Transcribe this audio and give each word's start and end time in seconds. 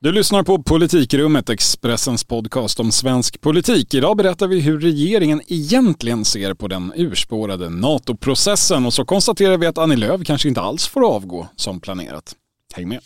Du 0.00 0.12
lyssnar 0.12 0.42
på 0.42 0.62
Politikrummet, 0.62 1.50
Expressens 1.50 2.24
podcast 2.24 2.80
om 2.80 2.92
svensk 2.92 3.40
politik. 3.40 3.94
Idag 3.94 4.16
berättar 4.16 4.46
vi 4.46 4.60
hur 4.60 4.80
regeringen 4.80 5.42
egentligen 5.48 6.24
ser 6.24 6.54
på 6.54 6.68
den 6.68 6.92
urspårade 6.96 7.70
NATO-processen 7.70 8.86
och 8.86 8.94
så 8.94 9.04
konstaterar 9.04 9.56
vi 9.56 9.66
att 9.66 9.78
Annie 9.78 9.96
Lööf 9.96 10.20
kanske 10.24 10.48
inte 10.48 10.60
alls 10.60 10.88
får 10.88 11.14
avgå 11.14 11.48
som 11.56 11.80
planerat. 11.80 12.32
Häng 12.74 12.88
med! 12.88 13.00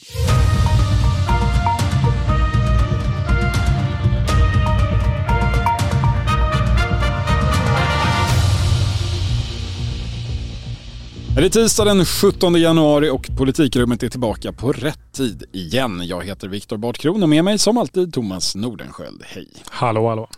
Det 11.34 11.44
är 11.44 11.48
tisdag 11.48 11.84
den 11.84 12.04
17 12.04 12.54
januari 12.54 13.10
och 13.10 13.30
politikrummet 13.38 14.02
är 14.02 14.08
tillbaka 14.08 14.52
på 14.52 14.72
rätt 14.72 15.12
tid 15.12 15.44
igen. 15.52 16.02
Jag 16.04 16.24
heter 16.24 16.48
Viktor 16.48 16.76
Bartkron 16.76 17.22
och 17.22 17.28
med 17.28 17.44
mig 17.44 17.58
som 17.58 17.78
alltid 17.78 18.12
Thomas 18.12 18.54
Nordenskjöld. 18.54 19.22
Hej! 19.26 19.48
Hallå, 19.66 20.08
hallå. 20.08 20.28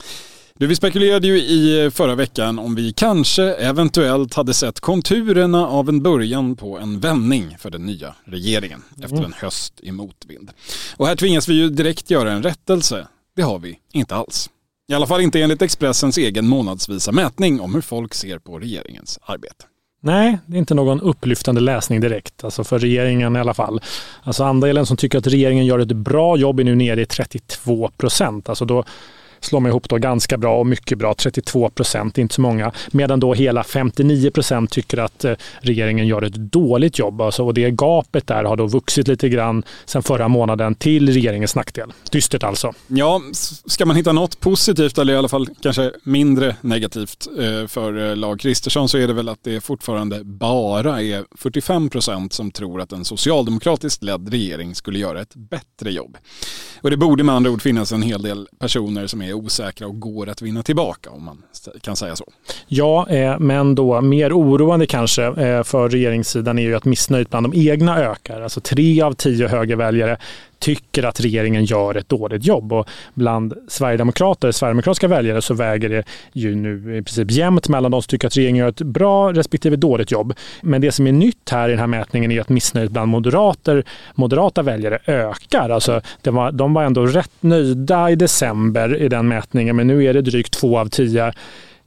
Du, 0.59 0.67
vi 0.67 0.77
spekulerade 0.77 1.27
ju 1.27 1.37
i 1.37 1.91
förra 1.91 2.15
veckan 2.15 2.59
om 2.59 2.75
vi 2.75 2.93
kanske 2.93 3.43
eventuellt 3.43 4.35
hade 4.35 4.55
sett 4.55 4.81
konturerna 4.81 5.69
av 5.69 5.89
en 5.89 6.03
början 6.03 6.57
på 6.57 6.79
en 6.79 7.01
vändning 7.01 7.57
för 7.59 7.71
den 7.71 7.87
nya 7.87 8.15
regeringen 8.25 8.83
efter 9.03 9.25
en 9.25 9.35
höst 9.37 9.75
i 9.83 9.93
motvind. 9.93 10.51
Och 10.97 11.07
här 11.07 11.17
tvingas 11.17 11.49
vi 11.49 11.55
ju 11.55 11.71
direkt 11.71 12.11
göra 12.11 12.33
en 12.33 12.43
rättelse. 12.43 13.07
Det 13.37 13.43
har 13.43 13.59
vi 13.59 13.79
inte 13.93 14.15
alls. 14.15 14.51
I 14.89 14.95
alla 14.95 15.07
fall 15.07 15.21
inte 15.21 15.41
enligt 15.43 15.63
Expressens 15.63 16.19
egen 16.19 16.49
månadsvisa 16.49 17.13
mätning 17.13 17.61
om 17.61 17.75
hur 17.75 17.81
folk 17.81 18.15
ser 18.15 18.39
på 18.39 18.59
regeringens 18.59 19.19
arbete. 19.23 19.65
Nej, 20.07 20.39
det 20.47 20.57
är 20.57 20.59
inte 20.59 20.75
någon 20.75 21.01
upplyftande 21.01 21.61
läsning 21.61 22.01
direkt, 22.01 22.45
alltså 22.45 22.65
för 22.65 22.79
regeringen 22.79 23.37
i 23.37 23.39
alla 23.39 23.55
fall. 23.55 23.81
Alltså 24.23 24.45
andelen 24.45 24.87
som 24.87 24.97
tycker 24.97 25.19
att 25.19 25.27
regeringen 25.27 25.67
gör 25.67 25.79
ett 25.79 25.93
bra 25.93 26.37
jobb 26.37 26.61
är 26.61 26.65
nu 26.65 26.75
nere 26.75 27.03
i 27.03 27.07
32 27.07 27.91
procent. 27.97 28.49
Alltså 28.49 28.65
då 28.65 28.85
slår 29.45 29.61
man 29.61 29.71
ihop 29.71 29.89
då 29.89 29.99
ganska 29.99 30.37
bra 30.39 30.59
och 30.59 30.67
mycket 30.67 30.99
bra, 30.99 31.15
32 31.15 31.71
procent, 31.71 32.19
inte 32.19 32.35
så 32.35 32.41
många. 32.41 32.73
Medan 32.91 33.21
då 33.21 33.35
hela 33.35 33.65
59 33.65 34.31
procent 34.31 34.71
tycker 34.71 34.99
att 34.99 35.25
eh, 35.25 35.35
regeringen 35.61 36.07
gör 36.07 36.23
ett 36.23 36.35
dåligt 36.35 36.99
jobb. 36.99 37.21
Alltså, 37.21 37.45
och 37.45 37.55
det 37.55 37.71
gapet 37.71 38.27
där 38.27 38.45
har 38.45 38.57
då 38.57 38.67
vuxit 38.67 39.09
lite 39.09 39.29
grann 39.29 39.63
sedan 39.85 40.03
förra 40.03 40.29
månaden 40.29 40.75
till 40.75 41.13
regeringens 41.13 41.57
nackdel. 41.57 41.93
Dystert 42.11 42.43
alltså. 42.43 42.73
Ja, 42.87 43.21
ska 43.67 43.87
man 43.87 43.97
hitta 43.97 44.13
något 44.13 44.41
positivt 44.41 44.99
eller 44.99 45.13
i 45.13 45.17
alla 45.17 45.29
fall 45.29 45.49
kanske 45.63 45.93
mindre 46.05 46.57
negativt 46.61 47.27
eh, 47.39 47.67
för 47.67 48.11
eh, 48.11 48.17
Lag 48.17 48.41
Kristersson 48.41 48.89
så 48.89 48.99
är 48.99 49.07
det 49.07 49.13
väl 49.13 49.29
att 49.29 49.39
det 49.43 49.61
fortfarande 49.61 50.25
bara 50.25 51.03
är 51.03 51.25
45 51.37 51.91
procent 51.91 52.33
som 52.33 52.51
tror 52.51 52.81
att 52.81 52.93
en 52.93 53.05
socialdemokratiskt 53.05 54.03
ledd 54.03 54.29
regering 54.29 54.75
skulle 54.75 54.99
göra 54.99 55.21
ett 55.21 55.35
bättre 55.35 55.93
jobb. 55.93 56.17
Och 56.81 56.91
det 56.91 56.97
borde 56.97 57.25
med 57.25 57.35
andra 57.35 57.51
ord 57.51 57.63
finnas 57.63 57.93
en 57.93 58.03
hel 58.03 58.23
del 58.23 58.49
personer 58.59 59.07
som 59.07 59.23
är 59.23 59.34
osäkra 59.35 59.87
och 59.87 60.01
går 60.01 60.29
att 60.29 60.43
vinna 60.43 60.63
tillbaka 60.63 61.11
om 61.11 61.25
man 61.25 61.43
kan 61.81 61.97
säga 61.97 62.17
så. 62.17 62.25
Ja, 62.67 63.09
eh, 63.09 63.39
men 63.39 63.75
då 63.75 64.01
mer 64.01 64.33
oroande 64.39 64.87
kanske 64.87 65.25
eh, 65.25 65.63
för 65.63 65.89
regeringssidan 65.89 66.59
är 66.59 66.63
ju 66.63 66.75
att 66.75 66.85
missnöjet 66.85 67.31
bland 67.31 67.51
de 67.51 67.71
egna 67.71 67.99
ökar. 67.99 68.41
Alltså 68.41 68.61
tre 68.61 69.03
av 69.03 69.13
tio 69.13 69.49
högerväljare 69.49 70.19
tycker 70.59 71.03
att 71.03 71.21
regeringen 71.21 71.65
gör 71.65 71.95
ett 71.95 72.09
dåligt 72.09 72.45
jobb. 72.45 72.73
Och 72.73 72.89
bland 73.15 73.55
sverigedemokrater, 73.69 74.53
sverigedemokratiska 74.53 75.09
väljare 75.09 75.43
så 75.43 75.55
väger 75.55 75.89
det 75.89 76.05
ju 76.33 76.55
nu 76.55 76.97
i 76.97 77.03
princip 77.03 77.31
jämnt 77.31 77.69
mellan 77.69 77.91
de 77.91 78.03
som 78.03 78.09
tycker 78.09 78.27
att 78.27 78.37
regeringen 78.37 78.57
gör 78.57 78.69
ett 78.69 78.83
bra 78.83 79.33
respektive 79.33 79.77
dåligt 79.77 80.11
jobb. 80.11 80.35
Men 80.63 80.81
det 80.81 80.93
som 80.93 81.07
är 81.07 81.13
nytt 81.13 81.51
här 81.51 81.69
i 81.69 81.71
den 81.71 81.81
här 81.81 81.87
mätningen 81.87 82.33
är 82.33 82.41
att 82.41 82.49
missnöjet 82.49 82.91
bland 82.91 83.11
moderater, 83.11 83.85
moderata 84.15 84.63
väljare 84.63 84.99
ökar. 85.07 85.71
Alltså, 85.71 86.01
var, 86.23 86.53
de 86.53 86.75
var 86.75 86.85
ändå 86.85 87.07
rätt 87.07 87.33
nöjda 87.41 88.11
i 88.11 88.17
december 88.17 88.97
i 88.97 89.09
den 89.09 89.29
mätningen, 89.29 89.77
men 89.77 89.87
nu 89.87 90.05
är 90.05 90.15
det 90.15 90.23
drygt 90.23 90.53
två 90.53 90.79
av 90.79 90.89
tio 90.89 91.27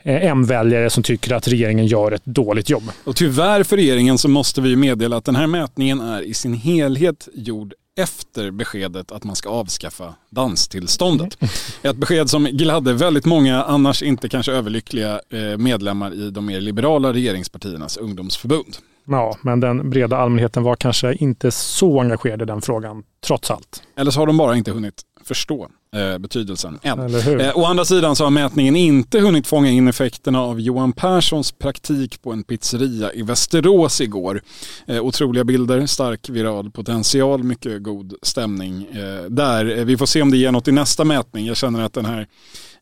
eh, 0.03 0.25
M-väljare 0.25 0.89
som 0.89 1.03
tycker 1.03 1.35
att 1.35 1.47
regeringen 1.47 1.85
gör 1.85 2.11
ett 2.11 2.25
dåligt 2.25 2.69
jobb. 2.69 2.83
Och 3.03 3.15
tyvärr 3.15 3.63
för 3.63 3.75
regeringen 3.75 4.17
så 4.17 4.29
måste 4.29 4.61
vi 4.61 4.75
meddela 4.75 5.17
att 5.17 5.25
den 5.25 5.35
här 5.35 5.47
mätningen 5.47 6.01
är 6.01 6.21
i 6.21 6.33
sin 6.33 6.53
helhet 6.53 7.27
gjord 7.33 7.73
efter 7.97 8.51
beskedet 8.51 9.11
att 9.11 9.23
man 9.23 9.35
ska 9.35 9.49
avskaffa 9.49 10.15
danstillståndet. 10.29 11.37
Ett 11.81 11.97
besked 11.97 12.29
som 12.29 12.43
gladde 12.43 12.93
väldigt 12.93 13.25
många 13.25 13.63
annars 13.63 14.03
inte 14.03 14.29
kanske 14.29 14.51
överlyckliga 14.51 15.21
eh, 15.29 15.57
medlemmar 15.57 16.13
i 16.13 16.29
de 16.29 16.45
mer 16.45 16.61
liberala 16.61 17.13
regeringspartiernas 17.13 17.97
ungdomsförbund. 17.97 18.77
Ja, 19.05 19.37
men 19.41 19.59
den 19.59 19.89
breda 19.89 20.17
allmänheten 20.17 20.63
var 20.63 20.75
kanske 20.75 21.13
inte 21.13 21.51
så 21.51 22.01
engagerad 22.01 22.41
i 22.41 22.45
den 22.45 22.61
frågan, 22.61 23.03
trots 23.25 23.51
allt. 23.51 23.83
Eller 23.95 24.11
så 24.11 24.19
har 24.19 24.27
de 24.27 24.37
bara 24.37 24.55
inte 24.55 24.71
hunnit 24.71 25.01
förstå 25.23 25.67
eh, 25.95 26.17
betydelsen 26.17 26.79
än. 26.81 27.15
Eh, 27.39 27.57
å 27.57 27.65
andra 27.65 27.85
sidan 27.85 28.15
så 28.15 28.23
har 28.23 28.31
mätningen 28.31 28.75
inte 28.75 29.19
hunnit 29.19 29.47
fånga 29.47 29.69
in 29.69 29.87
effekterna 29.87 30.41
av 30.41 30.61
Johan 30.61 30.93
Perssons 30.93 31.51
praktik 31.51 32.21
på 32.21 32.31
en 32.31 32.43
pizzeria 32.43 33.13
i 33.13 33.21
Västerås 33.21 34.01
igår. 34.01 34.41
Eh, 34.87 35.05
otroliga 35.05 35.43
bilder, 35.43 35.85
stark 35.85 36.29
viral 36.29 36.71
potential, 36.71 37.43
mycket 37.43 37.83
god 37.83 38.13
stämning 38.21 38.87
eh, 38.91 39.29
där. 39.29 39.77
Eh, 39.77 39.85
vi 39.85 39.97
får 39.97 40.05
se 40.05 40.21
om 40.21 40.31
det 40.31 40.37
ger 40.37 40.51
något 40.51 40.67
i 40.67 40.71
nästa 40.71 41.03
mätning. 41.03 41.45
Jag 41.45 41.57
känner 41.57 41.81
att 41.81 41.93
den 41.93 42.05
här 42.05 42.27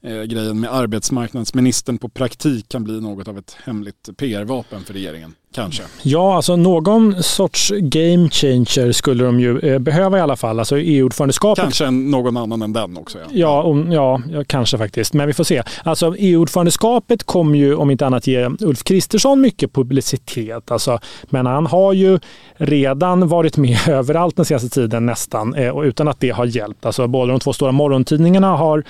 eh, 0.05 0.23
grejen 0.23 0.59
med 0.59 0.73
arbetsmarknadsministern 0.73 1.97
på 1.97 2.09
praktik 2.09 2.69
kan 2.69 2.83
bli 2.83 3.01
något 3.01 3.27
av 3.27 3.37
ett 3.37 3.57
hemligt 3.63 4.09
PR-vapen 4.17 4.83
för 4.83 4.93
regeringen. 4.93 5.35
Kanske. 5.55 5.83
Ja, 6.01 6.35
alltså 6.35 6.55
någon 6.55 7.23
sorts 7.23 7.71
game 7.75 8.29
changer 8.29 8.91
skulle 8.91 9.23
de 9.23 9.39
ju 9.39 9.59
eh, 9.59 9.79
behöva 9.79 10.17
i 10.17 10.21
alla 10.21 10.35
fall. 10.35 10.59
Alltså 10.59 10.77
EU-ordförandeskapet. 10.77 11.63
Kanske 11.63 11.91
någon 11.91 12.37
annan 12.37 12.61
än 12.61 12.73
den 12.73 12.97
också. 12.97 13.17
Ja. 13.17 13.25
Ja, 13.31 13.63
om, 13.63 13.91
ja, 13.91 14.21
kanske 14.47 14.77
faktiskt. 14.77 15.13
Men 15.13 15.27
vi 15.27 15.33
får 15.33 15.43
se. 15.43 15.63
Alltså 15.83 16.15
EU-ordförandeskapet 16.17 17.23
kommer 17.23 17.57
ju 17.57 17.75
om 17.75 17.91
inte 17.91 18.05
annat 18.05 18.27
ge 18.27 18.49
Ulf 18.59 18.83
Kristersson 18.83 19.41
mycket 19.41 19.73
publicitet. 19.73 20.71
Alltså, 20.71 20.99
men 21.23 21.45
han 21.45 21.65
har 21.65 21.93
ju 21.93 22.19
redan 22.55 23.27
varit 23.27 23.57
med 23.57 23.77
överallt 23.87 24.35
den 24.35 24.45
senaste 24.45 24.69
tiden 24.69 25.05
nästan 25.05 25.53
eh, 25.53 25.79
utan 25.83 26.07
att 26.07 26.19
det 26.19 26.29
har 26.29 26.45
hjälpt. 26.45 26.85
Alltså, 26.85 27.07
både 27.07 27.31
de 27.31 27.39
två 27.39 27.53
stora 27.53 27.71
morgontidningarna 27.71 28.57
har 28.57 28.83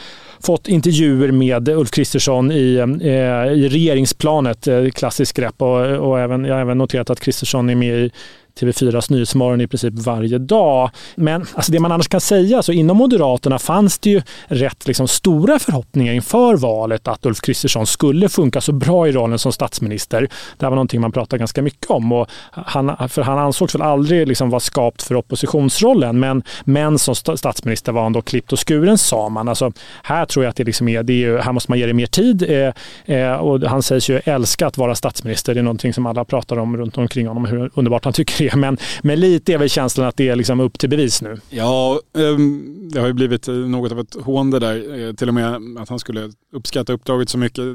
fått 0.45 0.67
intervjuer 0.67 1.31
med 1.31 1.69
Ulf 1.69 1.91
Kristersson 1.91 2.51
i, 2.51 2.75
eh, 3.01 3.53
i 3.53 3.69
regeringsplanet, 3.69 4.67
eh, 4.67 4.89
klassiskt 4.89 5.37
grepp 5.37 5.61
och, 5.61 5.85
och 5.85 6.19
även 6.19 6.45
jag 6.45 6.53
har 6.53 6.61
även 6.61 6.77
noterat 6.77 7.09
att 7.09 7.19
Kristersson 7.19 7.69
är 7.69 7.75
med 7.75 7.95
i 7.95 8.11
TV4s 8.59 9.11
Nyhetsmorgon 9.11 9.61
i 9.61 9.67
princip 9.67 9.93
varje 9.93 10.37
dag. 10.37 10.89
Men 11.15 11.45
alltså 11.53 11.71
det 11.71 11.79
man 11.79 11.91
annars 11.91 12.07
kan 12.07 12.21
säga, 12.21 12.63
så 12.63 12.71
inom 12.71 12.97
Moderaterna 12.97 13.59
fanns 13.59 13.99
det 13.99 14.09
ju 14.09 14.21
rätt 14.47 14.87
liksom 14.87 15.07
stora 15.07 15.59
förhoppningar 15.59 16.13
inför 16.13 16.55
valet 16.55 17.07
att 17.07 17.25
Ulf 17.25 17.41
Kristersson 17.41 17.85
skulle 17.85 18.29
funka 18.29 18.61
så 18.61 18.71
bra 18.71 19.07
i 19.07 19.11
rollen 19.11 19.39
som 19.39 19.51
statsminister. 19.51 20.21
Det 20.57 20.65
här 20.65 20.69
var 20.69 20.75
någonting 20.75 21.01
man 21.01 21.11
pratade 21.11 21.39
ganska 21.39 21.61
mycket 21.61 21.89
om. 21.91 22.11
Och 22.11 22.27
han, 22.51 23.09
för 23.09 23.21
han 23.21 23.37
ansågs 23.37 23.75
väl 23.75 23.81
aldrig 23.81 24.27
liksom 24.27 24.49
vara 24.49 24.59
skapt 24.59 25.03
för 25.03 25.15
oppositionsrollen, 25.15 26.19
men, 26.19 26.43
men 26.63 26.99
som 26.99 27.15
statsminister 27.15 27.91
var 27.91 28.03
han 28.03 28.13
då 28.13 28.21
klippt 28.21 28.53
och 28.53 28.67
skuren 28.67 28.97
sa 28.97 29.29
man. 29.29 29.47
Alltså, 29.47 29.71
här 30.03 30.25
tror 30.25 30.45
jag 30.45 30.49
att 30.49 30.55
det, 30.55 30.63
liksom 30.63 30.87
är, 30.87 31.03
det 31.03 31.23
är, 31.23 31.37
här 31.37 31.51
måste 31.51 31.71
man 31.71 31.79
ge 31.79 31.85
det 31.85 31.93
mer 31.93 32.05
tid. 32.05 32.43
Eh, 32.49 33.15
eh, 33.15 33.33
och 33.33 33.61
han 33.61 33.83
sägs 33.83 34.09
ju 34.09 34.21
älska 34.25 34.67
att 34.67 34.77
vara 34.77 34.95
statsminister. 34.95 35.53
Det 35.53 35.59
är 35.59 35.63
någonting 35.63 35.93
som 35.93 36.05
alla 36.05 36.25
pratar 36.25 36.57
om 36.57 36.77
runt 36.77 36.97
omkring 36.97 37.27
honom, 37.27 37.45
hur 37.45 37.71
underbart 37.73 38.03
han 38.03 38.13
tycker 38.13 38.44
det. 38.49 38.55
Men, 38.55 38.77
men 39.01 39.19
lite 39.19 39.53
är 39.53 39.57
väl 39.57 39.69
känslan 39.69 40.07
att 40.07 40.17
det 40.17 40.29
är 40.29 40.35
liksom 40.35 40.59
upp 40.59 40.79
till 40.79 40.89
bevis 40.89 41.21
nu. 41.21 41.39
Ja, 41.49 41.99
um, 42.13 42.89
det 42.93 42.99
har 42.99 43.07
ju 43.07 43.13
blivit 43.13 43.47
något 43.47 43.91
av 43.91 43.99
ett 43.99 44.13
hån 44.13 44.51
det 44.51 44.59
där. 44.59 45.07
Eh, 45.07 45.13
till 45.13 45.27
och 45.27 45.33
med 45.33 45.77
att 45.79 45.89
han 45.89 45.99
skulle 45.99 46.31
uppskatta 46.53 46.93
uppdraget 46.93 47.29
så 47.29 47.37
mycket. 47.37 47.65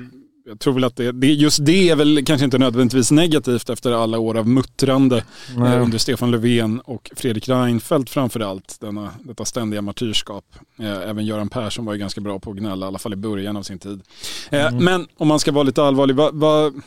Jag 0.47 0.61
tror 0.61 0.75
väl 0.75 0.85
att 0.85 0.97
det, 0.97 1.27
just 1.27 1.65
det 1.65 1.91
är 1.91 1.97
väl 1.97 2.25
kanske 2.25 2.45
inte 2.45 2.59
nödvändigtvis 2.59 3.11
negativt 3.11 3.71
efter 3.71 3.93
alla 3.93 4.19
år 4.19 4.37
av 4.37 4.49
muttrande 4.49 5.25
eh, 5.57 5.83
under 5.83 5.99
Stefan 5.99 6.31
Löfven 6.31 6.81
och 6.81 7.11
Fredrik 7.17 7.49
Reinfeldt 7.49 8.11
framför 8.11 8.41
allt. 8.41 8.77
Denna, 8.81 9.11
detta 9.21 9.45
ständiga 9.45 9.83
martyrskap. 9.83 10.45
Eh, 10.79 11.09
även 11.09 11.27
Göran 11.27 11.49
Persson 11.49 11.85
var 11.85 11.93
ju 11.93 11.99
ganska 11.99 12.21
bra 12.21 12.39
på 12.39 12.51
att 12.51 12.57
gnälla, 12.57 12.87
i 12.87 12.89
alla 12.89 12.99
fall 12.99 13.13
i 13.13 13.17
början 13.17 13.57
av 13.57 13.63
sin 13.63 13.79
tid. 13.79 14.01
Eh, 14.51 14.67
mm. 14.67 14.85
Men 14.85 15.07
om 15.17 15.29
man 15.29 15.39
ska 15.39 15.53
vara 15.53 15.65
lite 15.65 15.83
allvarlig, 15.83 16.17
vad, 16.17 16.35
vad 16.35 16.83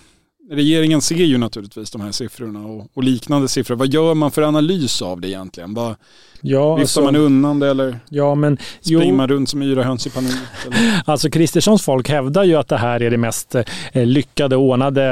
regeringen 0.50 1.02
ser 1.02 1.16
ju 1.16 1.38
naturligtvis 1.38 1.92
de 1.92 2.02
här 2.02 2.12
siffrorna 2.12 2.66
och, 2.66 2.88
och, 2.94 3.04
liknande 3.04 3.48
siffror. 3.48 3.76
Vad 3.76 3.94
gör 3.94 4.14
man 4.14 4.32
för 4.32 4.42
analys 4.42 5.02
av 5.02 5.22
det 5.22 5.28
egentligen? 5.28 5.74
Vad, 5.74 5.96
ja, 6.42 6.76
viftar 6.76 6.82
alltså, 6.82 7.02
man 7.02 7.16
undan 7.16 7.60
det 7.60 7.70
eller 7.70 8.00
ja, 8.10 8.36
men, 8.36 8.58
springer 8.82 9.06
jo, 9.06 9.16
man 9.16 9.28
runt 9.28 9.50
som 9.50 9.62
yra 9.62 9.84
höns 9.84 10.08
i 10.08 10.10
panik? 10.10 10.36
Alltså 11.06 11.30
Kristerssons 11.30 11.82
folk 11.82 12.10
hävdar 12.10 12.44
ju 12.44 12.56
att 12.56 12.68
det 12.68 12.78
här 12.78 13.02
är 13.02 13.12
det 13.12 13.18
mest 13.18 13.56
eh, 13.56 14.06
lyckade 14.06 14.56
ordnade 14.56 15.04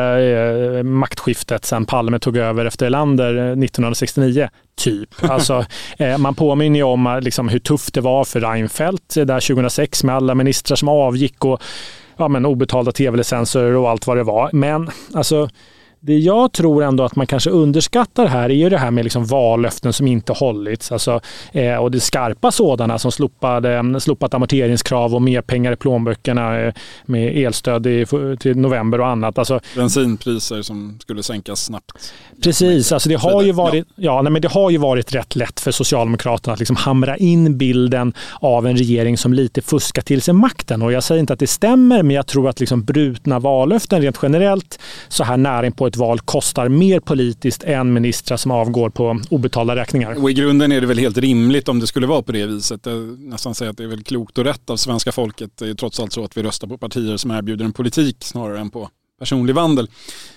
eh, 0.78 0.84
maktskiftet 0.84 1.66
sedan 1.66 1.86
Palme 1.86 2.20
tog 2.20 2.38
över 2.38 2.66
efter 2.66 2.86
Erlander 2.86 3.34
1969. 3.36 4.42
Eh, 4.42 4.50
typ. 4.76 5.10
Alltså, 5.32 5.66
eh, 5.98 6.18
man 6.18 6.36
påminner 6.36 6.80
ju 6.80 6.84
om 6.84 7.20
liksom, 7.24 7.50
hur 7.50 7.60
tufft 7.60 7.94
det 7.94 8.02
var 8.02 8.24
för 8.24 8.40
Reinfeldt 8.40 9.14
där 9.14 9.48
2006 9.48 10.04
med 10.04 10.16
alla 10.16 10.36
ministrar 10.36 10.76
som 10.76 10.90
avgick 10.90 11.46
och 11.46 11.62
ja, 12.22 12.28
men 12.28 12.46
obetalda 12.46 12.92
tv-licenser 12.92 13.76
och 13.76 13.90
allt 13.90 14.08
vad 14.08 14.18
det 14.18 14.24
var. 14.24 14.50
Men 14.54 14.90
alltså, 15.14 15.50
det 16.04 16.18
jag 16.18 16.52
tror 16.52 16.84
ändå 16.84 17.04
att 17.04 17.16
man 17.16 17.28
kanske 17.28 17.50
underskattar 17.50 18.26
här 18.26 18.50
är 18.50 18.54
ju 18.54 18.70
det 18.70 18.78
här 18.78 18.92
med 18.92 19.04
liksom 19.04 19.26
vallöften 19.26 19.94
som 19.94 20.08
inte 20.08 20.34
hållits. 20.34 20.92
Alltså, 20.92 21.22
eh, 21.52 21.76
och 21.76 21.92
det 21.92 22.00
skarpa 22.00 22.52
sådana 22.52 23.00
som 23.00 23.12
slopade, 23.12 24.00
slopat 24.00 24.34
amorteringskrav 24.34 25.16
och 25.16 25.22
mer 25.22 25.42
pengar 25.42 25.72
i 25.72 25.76
plånböckerna 25.76 26.60
eh, 26.60 26.74
med 27.06 27.38
elstöd 27.38 27.88
i, 27.88 28.06
till 28.40 28.58
november 28.58 29.02
och 29.02 29.08
annat. 29.08 29.38
Alltså, 29.38 29.60
Bensinpriser 29.76 30.62
som 30.62 30.98
skulle 31.02 31.24
sänkas 31.24 31.66
snabbt. 31.66 32.14
Precis, 32.44 32.92
alltså 32.92 33.10
det, 33.10 33.16
har 33.16 33.44
ju 33.44 33.52
varit, 33.52 33.88
ja. 33.96 34.22
nej, 34.22 34.32
men 34.32 34.42
det 34.42 34.52
har 34.52 34.70
ju 34.70 34.78
varit 34.78 35.16
rätt 35.16 35.36
lätt 35.36 35.60
för 35.60 35.72
Socialdemokraterna 35.72 36.54
att 36.54 36.60
liksom 36.60 36.76
hamra 36.76 37.18
in 37.18 37.58
bilden 37.58 38.14
av 38.40 38.68
en 38.68 38.78
regering 38.78 39.18
som 39.18 39.34
lite 39.34 39.62
fuskar 39.62 40.02
till 40.02 40.22
sig 40.22 40.34
makten. 40.34 40.82
Och 40.82 40.92
jag 40.92 41.04
säger 41.04 41.20
inte 41.20 41.34
att 41.34 41.40
det 41.40 41.48
stämmer, 41.48 42.04
men 42.04 42.16
jag 42.16 42.28
tror 42.28 42.50
att 42.50 42.60
liksom 42.60 42.84
brutna 42.84 43.40
vallöften 43.40 44.02
rent 44.02 44.20
generellt 44.22 44.80
så 45.08 45.24
här 45.24 45.38
nära 45.38 45.72
på 45.72 45.91
ett 45.92 45.98
val 45.98 46.20
kostar 46.20 46.70
mer 46.70 47.00
politiskt 47.00 47.64
än 47.64 47.94
ministrar 47.94 48.38
som 48.38 48.52
avgår 48.52 48.90
på 48.90 49.20
obetalda 49.30 49.76
räkningar. 49.76 50.24
Och 50.24 50.30
i 50.30 50.34
grunden 50.34 50.72
är 50.72 50.82
det 50.82 50.88
väl 50.88 50.98
helt 50.98 51.18
rimligt 51.18 51.70
om 51.70 51.80
det 51.80 51.88
skulle 51.88 52.08
vara 52.08 52.22
på 52.22 52.32
det 52.32 52.46
viset. 52.46 52.86
Jag 52.86 53.20
nästan 53.20 53.56
säga 53.56 53.70
att 53.72 53.78
det 53.78 53.84
är 53.84 53.88
väl 53.88 54.04
klokt 54.04 54.38
och 54.38 54.44
rätt 54.46 54.70
av 54.70 54.78
svenska 54.78 55.12
folket. 55.12 55.58
Det 55.58 55.70
är 55.70 55.74
trots 55.74 56.00
allt 56.00 56.14
så 56.14 56.24
att 56.24 56.38
vi 56.38 56.44
röstar 56.44 56.68
på 56.68 56.78
partier 56.78 57.18
som 57.18 57.32
erbjuder 57.32 57.66
en 57.66 57.74
politik 57.74 58.18
snarare 58.20 58.60
än 58.60 58.70
på 58.70 58.90
personlig 59.20 59.56
vandel. 59.56 59.88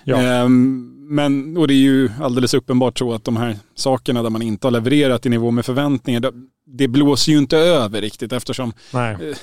Ja. 0.03 0.17
Ehm, 0.17 0.91
men, 1.09 1.57
och 1.57 1.67
det 1.67 1.73
är 1.73 1.75
ju 1.75 2.09
alldeles 2.21 2.53
uppenbart 2.53 2.99
så 2.99 3.13
att 3.13 3.23
de 3.23 3.37
här 3.37 3.57
sakerna 3.75 4.23
där 4.23 4.29
man 4.29 4.41
inte 4.41 4.67
har 4.67 4.71
levererat 4.71 5.25
i 5.25 5.29
nivå 5.29 5.51
med 5.51 5.65
förväntningar, 5.65 6.31
det 6.67 6.87
blåser 6.87 7.31
ju 7.31 7.37
inte 7.37 7.57
över 7.57 8.01
riktigt 8.01 8.33
eftersom. 8.33 8.73
Eh, 8.93 9.37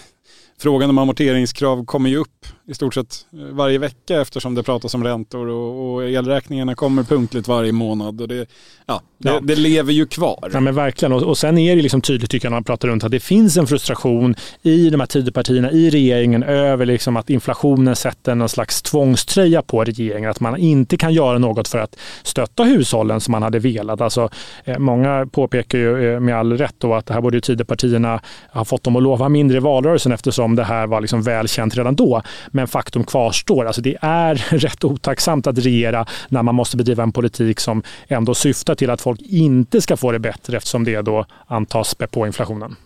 frågan 0.59 0.91
om 0.91 0.99
amorteringskrav 0.99 1.85
kommer 1.85 2.11
ju 2.11 2.17
upp 2.17 2.47
i 2.73 2.75
stort 2.75 2.95
sett 2.95 3.27
eh, 3.33 3.39
varje 3.39 3.79
vecka 3.79 4.21
eftersom 4.21 4.55
det 4.55 4.63
pratas 4.63 4.95
om 4.95 5.05
räntor 5.05 5.49
och, 5.49 5.95
och 5.95 6.05
elräkningarna 6.05 6.75
kommer 6.75 7.03
punktligt 7.03 7.49
varje 7.49 7.73
månad. 7.73 8.21
Och 8.21 8.29
det, 8.29 8.47
ja, 8.87 9.03
det, 9.19 9.29
ja. 9.29 9.41
det 9.43 9.55
lever 9.55 9.93
ju 9.93 10.07
kvar. 10.07 10.51
Ja, 10.53 10.61
men 10.61 10.75
verkligen. 10.75 11.13
Och, 11.13 11.23
och 11.23 11.39
sen 11.39 11.59
är 11.59 11.77
det 11.77 11.83
liksom 11.83 12.01
tydligt 12.01 12.31
tycker 12.31 12.47
jag 12.47 12.51
när 12.51 12.57
man 12.57 12.65
pratar 12.65 12.89
runt 12.89 13.05
att 13.05 13.11
det 13.11 13.21
finns 13.21 13.57
en 13.57 13.67
frustration 13.67 14.35
i 14.63 14.91
de 14.91 15.01
här 15.01 15.07
Tidöpartierna, 15.07 15.71
i 15.71 15.91
regeringen 15.91 16.43
över 16.43 16.87
liksom 16.87 17.17
att 17.17 17.31
inflationen 17.31 17.97
sätter 17.97 18.35
någon 18.35 18.49
slags 18.49 18.83
tvångströja 18.83 19.63
på 19.63 19.85
regeringen. 19.85 20.31
Att 20.31 20.41
man 20.41 20.57
inte 20.57 20.97
kan 20.97 21.13
göra 21.13 21.39
något 21.39 21.69
för 21.69 21.79
att 21.79 21.97
stötta 22.23 22.65
hushållen 22.65 23.21
som 23.21 23.33
man 23.33 23.43
hade 23.43 23.59
velat. 23.59 24.01
Alltså, 24.01 24.29
eh, 24.65 24.79
många 24.79 25.27
påpekar 25.33 25.79
ju 25.79 26.15
eh, 26.15 26.21
med 26.21 26.37
all 26.37 26.59
rätt 26.59 26.75
då 26.79 26.95
att 26.95 27.07
det 27.07 27.15
här 27.15 27.21
borde 27.21 27.41
Tidöpartierna 27.41 28.21
ha 28.53 28.65
fått 28.65 28.83
dem 28.83 28.97
att 28.97 29.03
lova 29.03 29.29
mindre 29.29 29.57
i 29.57 29.61
valrörelsen 29.61 30.13
eftersom 30.13 30.57
det 30.57 30.65
här 30.65 30.87
var 30.87 31.01
liksom 31.01 31.23
välkänt 31.23 31.77
redan 31.77 31.97
då. 31.97 32.23
Men 32.51 32.62
men 32.63 32.69
faktum 32.69 33.05
kvarstår. 33.05 33.65
Alltså 33.65 33.83
det 33.83 33.97
är 34.01 34.35
rätt 34.51 34.85
otacksamt 34.85 35.47
att 35.47 35.59
regera 35.59 36.07
när 36.29 36.43
man 36.43 36.55
måste 36.55 36.77
bedriva 36.77 37.03
en 37.03 37.13
politik 37.13 37.61
som 37.61 37.83
ändå 38.09 38.35
syftar 38.35 38.75
till 38.75 38.91
att 38.91 39.01
folk 39.01 39.21
inte 39.21 39.81
ska 39.81 39.97
få 39.97 40.13
det 40.13 40.19
bättre 40.19 40.57
eftersom 40.57 40.85
det 40.85 41.03
då 41.03 41.27
antas 41.47 41.89
spä 41.89 42.07
på 42.07 42.27
inflationen. 42.27 42.77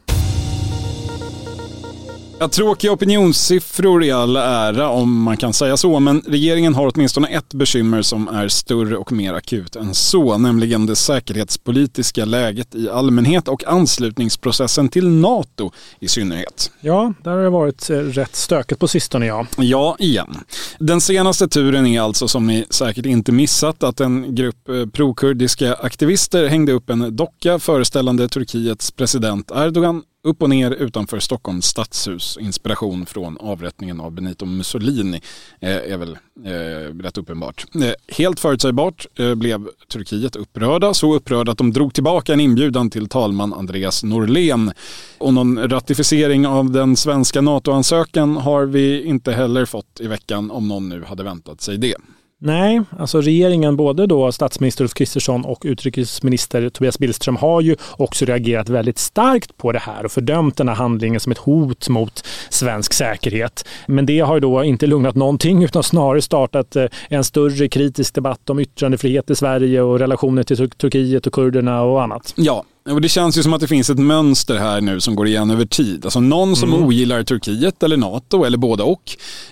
Ja, 2.38 2.48
tråkiga 2.48 2.92
opinionssiffror 2.92 4.04
i 4.04 4.10
all 4.10 4.36
ära 4.36 4.88
om 4.88 5.22
man 5.22 5.36
kan 5.36 5.52
säga 5.52 5.76
så, 5.76 6.00
men 6.00 6.22
regeringen 6.26 6.74
har 6.74 6.92
åtminstone 6.94 7.28
ett 7.28 7.54
bekymmer 7.54 8.02
som 8.02 8.28
är 8.28 8.48
större 8.48 8.96
och 8.96 9.12
mer 9.12 9.34
akut 9.34 9.76
än 9.76 9.94
så, 9.94 10.38
nämligen 10.38 10.86
det 10.86 10.96
säkerhetspolitiska 10.96 12.24
läget 12.24 12.74
i 12.74 12.90
allmänhet 12.90 13.48
och 13.48 13.64
anslutningsprocessen 13.66 14.88
till 14.88 15.08
NATO 15.08 15.72
i 16.00 16.08
synnerhet. 16.08 16.70
Ja, 16.80 17.12
där 17.24 17.30
har 17.30 17.42
det 17.42 17.50
varit 17.50 17.90
eh, 17.90 17.96
rätt 17.96 18.36
stökigt 18.36 18.80
på 18.80 18.88
sistone 18.88 19.26
ja. 19.26 19.46
Ja, 19.56 19.96
igen. 19.98 20.38
Den 20.78 21.00
senaste 21.00 21.48
turen 21.48 21.86
är 21.86 22.00
alltså, 22.00 22.28
som 22.28 22.46
ni 22.46 22.64
säkert 22.70 23.06
inte 23.06 23.32
missat, 23.32 23.82
att 23.82 24.00
en 24.00 24.34
grupp 24.34 24.68
eh, 24.68 24.86
prokurdiska 24.86 25.74
aktivister 25.74 26.48
hängde 26.48 26.72
upp 26.72 26.90
en 26.90 27.16
docka 27.16 27.58
föreställande 27.58 28.28
Turkiets 28.28 28.90
president 28.90 29.50
Erdogan 29.54 30.02
upp 30.26 30.43
och 30.43 30.50
ner 30.50 30.70
utanför 30.70 31.19
Stockholms 31.19 31.67
stadshus. 31.67 32.38
Inspiration 32.40 33.06
från 33.06 33.37
avrättningen 33.38 34.00
av 34.00 34.12
Benito 34.12 34.46
Mussolini 34.46 35.20
eh, 35.61 35.70
är 35.70 35.96
väl 35.96 36.19
eh, 36.44 37.02
rätt 37.02 37.19
uppenbart. 37.19 37.67
Eh, 37.75 38.14
helt 38.17 38.40
förutsägbart 38.40 39.06
eh, 39.19 39.34
blev 39.34 39.69
Turkiet 39.88 40.37
upprörda, 40.37 40.94
så 40.94 41.14
upprörda 41.14 41.52
att 41.52 41.58
de 41.58 41.73
drog 41.73 41.94
tillbaka 41.94 42.32
en 42.32 42.40
inbjudan 42.40 42.90
till 42.90 43.08
talman 43.08 43.55
Andreas 43.55 44.05
Norlén. 44.05 44.73
Och 45.19 45.34
någon 45.34 45.69
ratificering 45.69 46.46
av 46.46 46.70
den 46.70 46.96
svenska 46.96 47.40
NATO-ansökan 47.40 48.37
har 48.37 48.67
vi 48.67 49.02
inte 49.02 49.32
heller 49.32 49.64
fått 49.64 50.00
i 50.00 50.06
veckan 50.06 50.50
om 50.50 50.69
någon 50.69 50.88
nu 50.88 51.05
hade 51.05 51.22
väntat 51.22 51.61
sig 51.61 51.79
det. 51.79 51.96
Nej, 52.38 52.82
alltså 52.98 53.20
regeringen, 53.20 53.76
både 53.76 54.06
då 54.06 54.32
statsminister 54.32 54.84
Ulf 54.84 54.94
Kristersson 54.94 55.44
och 55.44 55.62
utrikesminister 55.64 56.68
Tobias 56.68 56.98
Billström 56.98 57.36
har 57.36 57.60
ju 57.60 57.76
också 57.96 58.24
reagerat 58.24 58.68
väldigt 58.68 58.98
starkt 58.98 59.56
på 59.56 59.72
det 59.72 59.78
här 59.78 60.04
och 60.04 60.12
fördömt 60.12 60.56
den 60.56 60.68
här 60.68 60.74
handlingen 60.74 61.20
som 61.20 61.32
ett 61.32 61.38
hot 61.38 61.88
mot 61.88 62.24
svensk 62.50 62.92
säkerhet. 62.92 63.68
Men 63.86 64.06
det 64.06 64.20
har 64.20 64.34
ju 64.34 64.40
då 64.40 64.64
inte 64.64 64.86
lugnat 64.86 65.14
någonting 65.14 65.64
utan 65.64 65.82
snarare 65.82 66.22
startat 66.22 66.76
eh, 66.76 66.86
en 67.08 67.24
större 67.24 67.68
kritisk 67.68 68.14
debatt 68.14 68.50
om 68.50 68.58
yttrandefrihet 68.58 69.30
i 69.30 69.34
Sverige 69.34 69.82
och 69.82 69.98
relationer 69.98 70.42
till 70.42 70.70
Turkiet 70.70 71.26
och 71.26 71.32
kurderna 71.32 71.82
och 71.82 72.02
annat. 72.02 72.34
Ja, 72.36 72.64
och 72.86 73.00
det 73.00 73.08
känns 73.08 73.38
ju 73.38 73.42
som 73.42 73.52
att 73.52 73.60
det 73.60 73.68
finns 73.68 73.90
ett 73.90 73.98
mönster 73.98 74.56
här 74.56 74.80
nu 74.80 75.00
som 75.00 75.16
går 75.16 75.26
igen 75.26 75.50
över 75.50 75.64
tid. 75.64 76.04
Alltså 76.04 76.20
någon 76.20 76.56
som 76.56 76.72
mm. 76.72 76.84
ogillar 76.84 77.22
Turkiet 77.22 77.82
eller 77.82 77.96
NATO 77.96 78.44
eller 78.44 78.58
båda 78.58 78.84
och 78.84 79.02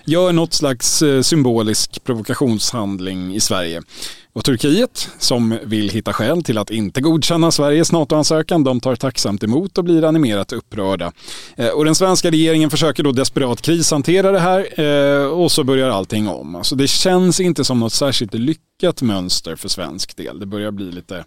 gör 0.05 0.31
något 0.31 0.53
slags 0.53 1.01
eh, 1.01 1.21
symbolisk 1.21 2.03
provokationshandling 2.03 3.35
i 3.35 3.39
Sverige. 3.39 3.81
Och 4.33 4.45
Turkiet, 4.45 5.09
som 5.19 5.57
vill 5.63 5.89
hitta 5.89 6.13
skäl 6.13 6.43
till 6.43 6.57
att 6.57 6.71
inte 6.71 7.01
godkänna 7.01 7.51
Sveriges 7.51 7.91
NATO-ansökan, 7.91 8.63
de 8.63 8.79
tar 8.79 8.95
tacksamt 8.95 9.43
emot 9.43 9.77
och 9.77 9.83
blir 9.83 10.03
animerat 10.03 10.53
upprörda. 10.53 11.11
Eh, 11.57 11.69
och 11.69 11.85
den 11.85 11.95
svenska 11.95 12.31
regeringen 12.31 12.69
försöker 12.69 13.03
då 13.03 13.11
desperat 13.11 13.61
krishantera 13.61 14.31
det 14.31 14.39
här 14.39 14.79
eh, 14.79 15.25
och 15.25 15.51
så 15.51 15.63
börjar 15.63 15.89
allting 15.89 16.27
om. 16.27 16.55
Alltså 16.55 16.75
det 16.75 16.87
känns 16.87 17.39
inte 17.39 17.63
som 17.63 17.79
något 17.79 17.93
särskilt 17.93 18.33
lyckat 18.33 19.01
mönster 19.01 19.55
för 19.55 19.69
svensk 19.69 20.17
del. 20.17 20.39
Det 20.39 20.45
börjar 20.45 20.71
bli 20.71 20.91
lite 20.91 21.25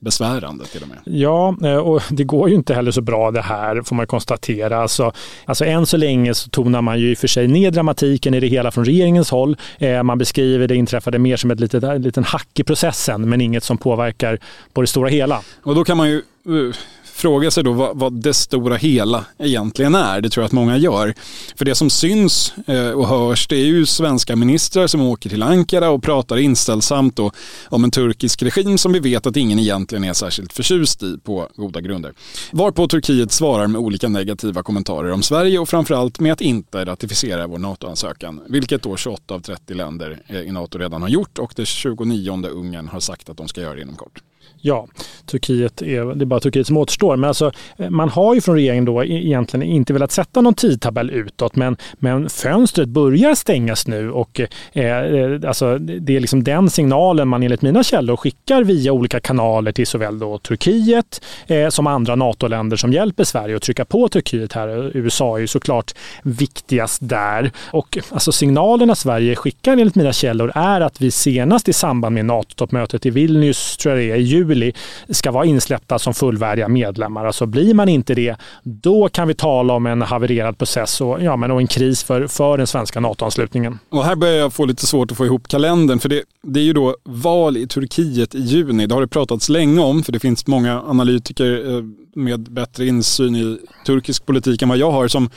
besvärande 0.00 0.64
till 0.64 0.82
och 0.82 0.88
med. 0.88 0.98
Ja, 1.04 1.56
eh, 1.64 1.76
och 1.76 2.02
det 2.10 2.24
går 2.24 2.48
ju 2.48 2.54
inte 2.54 2.74
heller 2.74 2.90
så 2.90 3.00
bra 3.00 3.30
det 3.30 3.42
här 3.42 3.82
får 3.82 3.96
man 3.96 4.06
konstatera. 4.06 4.82
Alltså, 4.82 5.12
alltså 5.44 5.64
än 5.64 5.86
så 5.86 5.96
länge 5.96 6.34
så 6.34 6.50
tonar 6.50 6.82
man 6.82 7.00
ju 7.00 7.10
i 7.10 7.14
och 7.14 7.18
för 7.18 7.28
sig 7.28 7.48
ner 7.48 7.70
dramatiken 7.70 8.34
i 8.34 8.40
det 8.40 8.46
hela 8.46 8.70
från 8.70 8.84
regeringens 8.84 9.30
håll. 9.30 9.56
Eh, 9.78 10.02
man 10.02 10.18
beskriver 10.18 10.68
det 10.68 10.76
inträffade 10.76 11.18
mer 11.18 11.36
som 11.36 11.50
ett 11.50 11.60
litet, 11.60 11.84
en 11.84 12.02
liten 12.02 12.24
hack 12.24 12.58
i 12.58 12.64
processen 12.64 13.28
men 13.28 13.40
inget 13.40 13.64
som 13.64 13.78
påverkar 13.78 14.38
på 14.72 14.80
det 14.80 14.86
stora 14.86 15.08
hela. 15.08 15.42
Och 15.62 15.74
då 15.74 15.84
kan 15.84 15.96
man 15.96 16.08
ju 16.10 16.22
uh, 16.48 16.74
fråga 17.20 17.50
sig 17.50 17.64
då 17.64 17.72
vad, 17.72 17.98
vad 17.98 18.22
det 18.22 18.34
stora 18.34 18.76
hela 18.76 19.24
egentligen 19.38 19.94
är. 19.94 20.20
Det 20.20 20.30
tror 20.30 20.42
jag 20.42 20.46
att 20.46 20.52
många 20.52 20.76
gör. 20.76 21.14
För 21.56 21.64
det 21.64 21.74
som 21.74 21.90
syns 21.90 22.54
eh, 22.66 22.90
och 22.90 23.08
hörs 23.08 23.48
det 23.48 23.56
är 23.56 23.66
ju 23.66 23.86
svenska 23.86 24.36
ministrar 24.36 24.86
som 24.86 25.00
åker 25.00 25.30
till 25.30 25.42
Ankara 25.42 25.90
och 25.90 26.02
pratar 26.02 26.36
inställsamt 26.36 27.16
då 27.16 27.32
om 27.68 27.84
en 27.84 27.90
turkisk 27.90 28.42
regim 28.42 28.78
som 28.78 28.92
vi 28.92 29.00
vet 29.00 29.26
att 29.26 29.36
ingen 29.36 29.58
egentligen 29.58 30.04
är 30.04 30.12
särskilt 30.12 30.52
förtjust 30.52 31.02
i 31.02 31.18
på 31.24 31.48
goda 31.56 31.80
grunder. 31.80 32.12
Varpå 32.52 32.88
Turkiet 32.88 33.32
svarar 33.32 33.66
med 33.66 33.80
olika 33.80 34.08
negativa 34.08 34.62
kommentarer 34.62 35.10
om 35.10 35.22
Sverige 35.22 35.58
och 35.58 35.68
framförallt 35.68 36.20
med 36.20 36.32
att 36.32 36.40
inte 36.40 36.84
ratificera 36.84 37.46
vår 37.46 37.58
NATO-ansökan. 37.58 38.40
Vilket 38.48 38.82
då 38.82 38.96
28 38.96 39.34
av 39.34 39.40
30 39.40 39.74
länder 39.74 40.22
eh, 40.26 40.40
i 40.40 40.52
NATO 40.52 40.78
redan 40.78 41.02
har 41.02 41.08
gjort 41.08 41.38
och 41.38 41.52
det 41.56 41.66
29 41.66 42.48
Ungern 42.50 42.88
har 42.88 43.00
sagt 43.00 43.28
att 43.28 43.36
de 43.36 43.48
ska 43.48 43.60
göra 43.60 43.74
det 43.74 43.82
inom 43.82 43.96
kort. 43.96 44.22
Ja, 44.62 44.86
Turkiet 45.26 45.82
är, 45.82 46.14
det 46.14 46.24
är 46.24 46.26
bara 46.26 46.40
Turkiet 46.40 46.66
som 46.66 46.76
återstår. 46.76 47.16
Men 47.16 47.28
alltså, 47.28 47.52
eh, 47.78 47.90
man 47.90 48.08
har 48.08 48.34
ju 48.34 48.40
från 48.40 48.54
regeringen 48.54 48.84
då 48.84 49.04
e- 49.04 49.06
egentligen 49.06 49.66
inte 49.66 49.92
velat 49.92 50.12
sätta 50.12 50.40
någon 50.40 50.54
tidtabell 50.54 51.10
utåt, 51.10 51.56
men, 51.56 51.76
men 51.92 52.28
fönstret 52.28 52.88
börjar 52.88 53.34
stängas 53.34 53.86
nu 53.86 54.10
och 54.10 54.40
eh, 54.72 54.86
eh 54.86 55.40
alltså, 55.46 55.78
det 55.78 56.16
är 56.16 56.20
liksom 56.20 56.44
den 56.44 56.70
signalen 56.70 57.28
man 57.28 57.42
enligt 57.42 57.62
mina 57.62 57.82
källor 57.82 58.16
skickar 58.16 58.64
via 58.64 58.92
olika 58.92 59.20
kanaler 59.20 59.72
till 59.72 59.86
såväl 59.86 60.18
då 60.18 60.38
Turkiet 60.38 61.24
eh, 61.46 61.68
som 61.68 61.86
andra 61.86 62.16
NATO-länder 62.16 62.76
som 62.76 62.92
hjälper 62.92 63.24
Sverige 63.24 63.56
att 63.56 63.62
trycka 63.62 63.84
på 63.84 64.08
Turkiet 64.08 64.52
här. 64.52 64.96
USA 64.96 65.36
är 65.36 65.40
ju 65.40 65.46
såklart 65.46 65.94
viktigast 66.22 66.98
där. 67.02 67.50
Och 67.70 67.98
alltså, 68.10 68.32
signalerna 68.32 68.94
Sverige 68.94 69.36
skickar 69.36 69.72
enligt 69.72 69.94
mina 69.94 70.12
källor 70.12 70.52
är 70.54 70.80
att 70.80 71.00
vi 71.00 71.10
senast 71.10 71.68
i 71.68 71.72
samband 71.72 72.14
med 72.14 72.24
NATO-toppmötet 72.24 73.06
i 73.06 73.10
Vilnius, 73.10 73.76
tror 73.76 73.94
jag 73.94 74.04
det 74.04 74.12
är, 74.12 74.16
i 74.16 74.22
juli 74.30 74.72
ska 75.08 75.30
vara 75.30 75.44
insläppta 75.44 75.98
som 75.98 76.14
fullvärdiga 76.14 76.68
medlemmar. 76.68 77.26
Alltså 77.26 77.46
blir 77.46 77.74
man 77.74 77.88
inte 77.88 78.14
det, 78.14 78.36
då 78.62 79.08
kan 79.08 79.28
vi 79.28 79.34
tala 79.34 79.74
om 79.74 79.86
en 79.86 80.02
havererad 80.02 80.58
process 80.58 81.00
och, 81.00 81.22
ja, 81.22 81.36
men 81.36 81.50
och 81.50 81.60
en 81.60 81.66
kris 81.66 82.02
för, 82.02 82.26
för 82.26 82.58
den 82.58 82.66
svenska 82.66 83.00
NATO-anslutningen. 83.00 83.78
Och 83.90 84.04
här 84.04 84.16
börjar 84.16 84.34
jag 84.34 84.52
få 84.52 84.64
lite 84.64 84.86
svårt 84.86 85.10
att 85.10 85.16
få 85.16 85.26
ihop 85.26 85.48
kalendern, 85.48 85.98
för 85.98 86.08
det, 86.08 86.22
det 86.42 86.60
är 86.60 86.64
ju 86.64 86.72
då 86.72 86.96
val 87.04 87.56
i 87.56 87.66
Turkiet 87.66 88.34
i 88.34 88.40
juni. 88.40 88.86
Det 88.86 88.94
har 88.94 89.00
det 89.00 89.08
pratats 89.08 89.48
länge 89.48 89.80
om, 89.80 90.02
för 90.02 90.12
det 90.12 90.20
finns 90.20 90.46
många 90.46 90.82
analytiker 90.82 91.76
eh, 91.76 91.84
med 92.14 92.52
bättre 92.52 92.86
insyn 92.86 93.36
i 93.36 93.58
turkisk 93.86 94.26
politik 94.26 94.62
än 94.62 94.68
vad 94.68 94.78
jag 94.78 94.90
har 94.90 95.08
som 95.08 95.30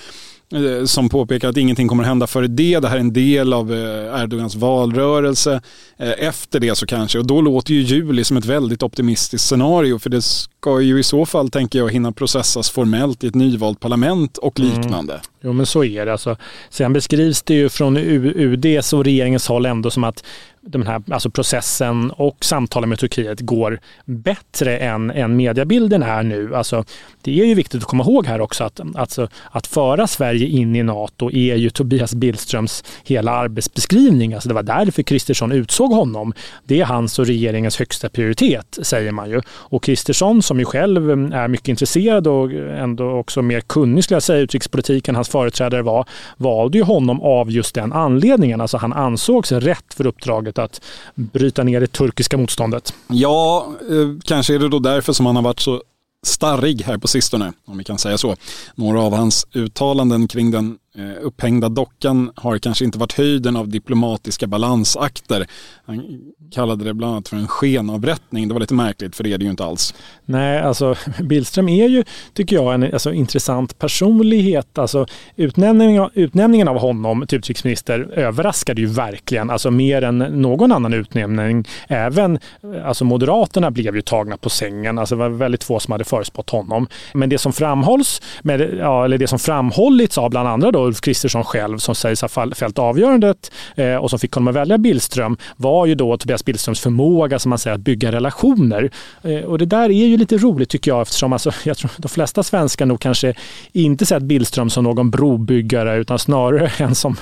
Eh, 0.52 0.86
som 0.86 1.10
påpekar 1.10 1.50
att 1.50 1.58
ingenting 1.58 1.88
kommer 1.88 2.04
hända 2.04 2.28
före 2.28 2.48
det. 2.48 2.80
Det 2.80 2.88
här 2.88 2.96
är 2.96 3.00
en 3.00 3.14
del 3.14 3.54
av 3.54 3.74
eh, 3.74 4.22
Erdogans 4.22 4.56
valrörelse. 4.56 5.62
Eh, 5.98 6.12
efter 6.18 6.60
det 6.60 6.76
så 6.76 6.86
kanske, 6.86 7.20
och 7.20 7.28
då 7.28 7.42
låter 7.42 7.74
ju 7.74 7.82
juli 7.82 8.24
som 8.24 8.38
ett 8.38 8.46
väldigt 8.46 8.84
optimistiskt 8.84 9.48
scenario 9.48 10.00
för 10.00 10.10
det 10.10 10.22
ska 10.63 10.82
ju 10.82 11.00
i 11.00 11.03
så 11.03 11.25
fall, 11.25 11.50
tänker 11.50 11.79
jag, 11.79 11.91
hinna 11.91 12.12
processas 12.12 12.70
formellt 12.70 13.24
i 13.24 13.27
ett 13.27 13.36
nyvalt 13.36 13.79
parlament 13.79 14.38
och 14.38 14.60
mm. 14.60 14.72
liknande. 14.72 15.13
Mm. 15.13 15.25
Jo 15.41 15.53
men 15.53 15.65
så 15.65 15.84
är 15.84 16.05
det. 16.05 16.12
Alltså, 16.12 16.36
sen 16.70 16.93
beskrivs 16.93 17.41
det 17.41 17.53
ju 17.53 17.70
från 17.70 17.98
UDs 17.98 18.93
och 18.93 19.03
regeringens 19.03 19.48
håll 19.48 19.65
ändå 19.65 19.89
som 19.89 20.03
att 20.03 20.24
den 20.65 20.88
här 20.88 21.03
alltså 21.12 21.29
processen 21.29 22.12
och 22.12 22.46
samtalen 22.46 22.89
med 22.89 23.00
Turkiet 23.00 23.39
går 23.39 23.79
bättre 24.05 24.77
än, 24.77 25.12
än 25.12 25.36
mediebilden 25.36 26.03
är 26.03 26.24
nu. 26.24 26.55
Alltså, 26.55 26.86
det 27.22 27.41
är 27.41 27.46
ju 27.46 27.53
viktigt 27.53 27.82
att 27.82 27.88
komma 27.88 28.03
ihåg 28.03 28.27
här 28.27 28.41
också 28.41 28.63
att 28.63 28.79
alltså, 28.96 29.27
att 29.51 29.67
föra 29.67 30.08
Sverige 30.08 30.48
in 30.48 30.75
i 30.75 30.84
NATO 30.84 31.32
är 31.32 31.55
ju 31.55 31.70
Tobias 31.70 32.13
Billströms 32.13 32.84
hela 33.03 33.32
arbetsbeskrivning. 33.32 34.34
Alltså, 34.34 34.50
det 34.50 34.55
var 34.55 34.63
därför 34.63 35.03
Kristersson 35.03 35.51
utsåg 35.51 35.91
honom. 35.91 36.34
Det 36.63 36.82
är 36.82 36.86
hans 36.86 37.20
och 37.20 37.27
regeringens 37.27 37.79
högsta 37.79 38.10
prioritet, 38.10 38.79
säger 38.82 39.12
man 39.12 39.29
ju. 39.29 39.41
Och 39.48 39.84
Kristersson 39.84 40.41
som 40.54 40.60
ju 40.60 40.66
själv 40.66 41.12
mm, 41.12 41.34
är 41.34 41.48
mycket 41.48 41.68
intresserad 41.68 42.28
och 42.28 42.52
ändå 42.52 43.12
också 43.12 43.42
mer 43.42 43.62
kunnig, 43.62 44.04
skulle 44.04 44.16
jag 44.16 44.24
säga, 44.24 44.40
utrikespolitiken, 44.40 45.16
hans 45.16 45.30
företrädare 45.30 45.82
var, 45.82 46.06
valde 46.38 46.78
ju 46.78 46.84
honom 46.84 47.22
av 47.22 47.52
just 47.52 47.76
den 47.76 47.94
anledningen. 47.94 48.62
Alltså 48.62 48.78
han 48.78 48.94
ansågs 48.94 49.52
rätt 49.52 49.94
för 49.94 50.08
uppdraget 50.08 50.60
att 50.60 50.82
bryta 51.16 51.64
ner 51.64 51.80
det 51.80 51.88
turkiska 51.88 52.38
motståndet. 52.38 52.94
Ja, 53.08 53.68
eh, 53.90 54.20
kanske 54.24 54.56
är 54.56 54.60
det 54.60 54.70
då 54.70 54.80
därför 54.80 55.14
som 55.14 55.26
han 55.26 55.36
har 55.36 55.44
varit 55.44 55.60
så 55.60 55.82
starrig 56.26 56.82
här 56.82 56.98
på 56.98 57.08
sistone, 57.08 57.54
om 57.66 57.78
vi 57.78 57.84
kan 57.84 57.98
säga 57.98 58.18
så. 58.18 58.36
Några 58.76 59.02
av 59.02 59.14
hans 59.14 59.48
uttalanden 59.54 60.28
kring 60.28 60.52
den 60.52 60.78
Eh, 60.98 61.26
upphängda 61.26 61.70
dockan 61.70 62.32
har 62.36 62.58
kanske 62.58 62.86
inte 62.86 62.98
varit 62.98 63.14
höjden 63.14 63.56
av 63.56 63.70
diplomatiska 63.70 64.48
balansakter. 64.48 65.48
Han 65.86 66.22
kallade 66.52 66.84
det 66.86 66.94
bland 66.94 67.14
annat 67.14 67.28
för 67.28 67.38
en 67.38 67.48
skenavrättning. 67.48 68.48
Det 68.48 68.54
var 68.54 68.62
lite 68.62 68.74
märkligt 68.74 69.16
för 69.16 69.24
det 69.24 69.34
är 69.34 69.38
det 69.38 69.44
ju 69.46 69.52
inte 69.52 69.66
alls. 69.66 69.94
Nej, 70.26 70.62
alltså 70.62 70.96
Billström 71.20 71.70
är 71.70 71.88
ju, 71.88 72.04
tycker 72.34 72.56
jag, 72.56 72.74
en 72.74 72.84
alltså, 72.84 73.14
intressant 73.14 73.80
personlighet. 73.80 74.78
Alltså, 74.78 75.06
utnämningen, 75.36 76.10
utnämningen 76.14 76.68
av 76.68 76.80
honom 76.80 77.26
till 77.28 77.38
utrikesminister 77.38 78.00
överraskade 78.00 78.82
ju 78.82 78.88
verkligen, 78.88 79.50
alltså 79.50 79.72
mer 79.72 80.02
än 80.02 80.18
någon 80.18 80.72
annan 80.72 80.94
utnämning. 80.94 81.68
Även 81.88 82.40
alltså, 82.86 83.06
Moderaterna 83.06 83.72
blev 83.72 83.96
ju 83.96 84.02
tagna 84.02 84.38
på 84.38 84.50
sängen. 84.50 85.00
Alltså, 85.00 85.16
det 85.16 85.20
var 85.20 85.30
väldigt 85.30 85.64
få 85.64 85.80
som 85.80 85.92
hade 85.92 86.04
förespått 86.04 86.50
honom. 86.50 86.88
Men 87.14 87.30
det 87.30 87.38
som 87.38 87.54
framhålls, 87.54 88.22
med, 88.42 88.78
ja, 88.80 89.06
eller 89.06 89.18
det 89.18 89.28
som 89.28 89.40
framhållits 89.40 90.18
av 90.18 90.30
bland 90.30 90.48
andra 90.48 90.72
då 90.72 90.83
Ulf 90.84 91.02
Kristersson 91.02 91.44
själv 91.44 91.78
som 91.78 91.96
sägs 91.96 92.22
ha 92.22 92.28
fällt 92.56 92.80
avgörandet 92.80 93.52
eh, 93.75 93.96
och 93.96 94.10
som 94.10 94.20
fick 94.20 94.34
honom 94.34 94.48
att 94.48 94.56
välja 94.56 94.78
Billström 94.78 95.38
var 95.58 95.86
ju 95.86 95.96
då 95.96 96.18
Tobias 96.18 96.46
Billströms 96.46 96.80
förmåga 96.80 97.40
som 97.40 97.50
man 97.50 97.60
säger 97.60 97.75
att 97.75 97.82
bygga 97.82 98.12
relationer. 98.12 98.92
Eh, 99.22 99.40
och 99.40 99.58
det 99.58 99.66
där 99.66 99.90
är 99.90 100.08
ju 100.08 100.18
lite 100.18 100.38
roligt 100.38 100.70
tycker 100.70 100.92
jag 100.92 101.02
eftersom 101.02 101.34
alltså, 101.34 101.52
jag 101.63 101.78
tror 101.78 101.92
de 101.98 102.08
flesta 102.08 102.44
svenskar 102.44 102.86
nog 102.86 103.00
kanske 103.00 103.34
inte 103.72 104.06
sett 104.06 104.24
Billström 104.24 104.70
som 104.70 104.84
någon 104.84 105.12
brobyggare 105.12 105.98
utan 105.98 106.20
snarare 106.20 106.72
en 106.84 106.96
som 106.96 107.16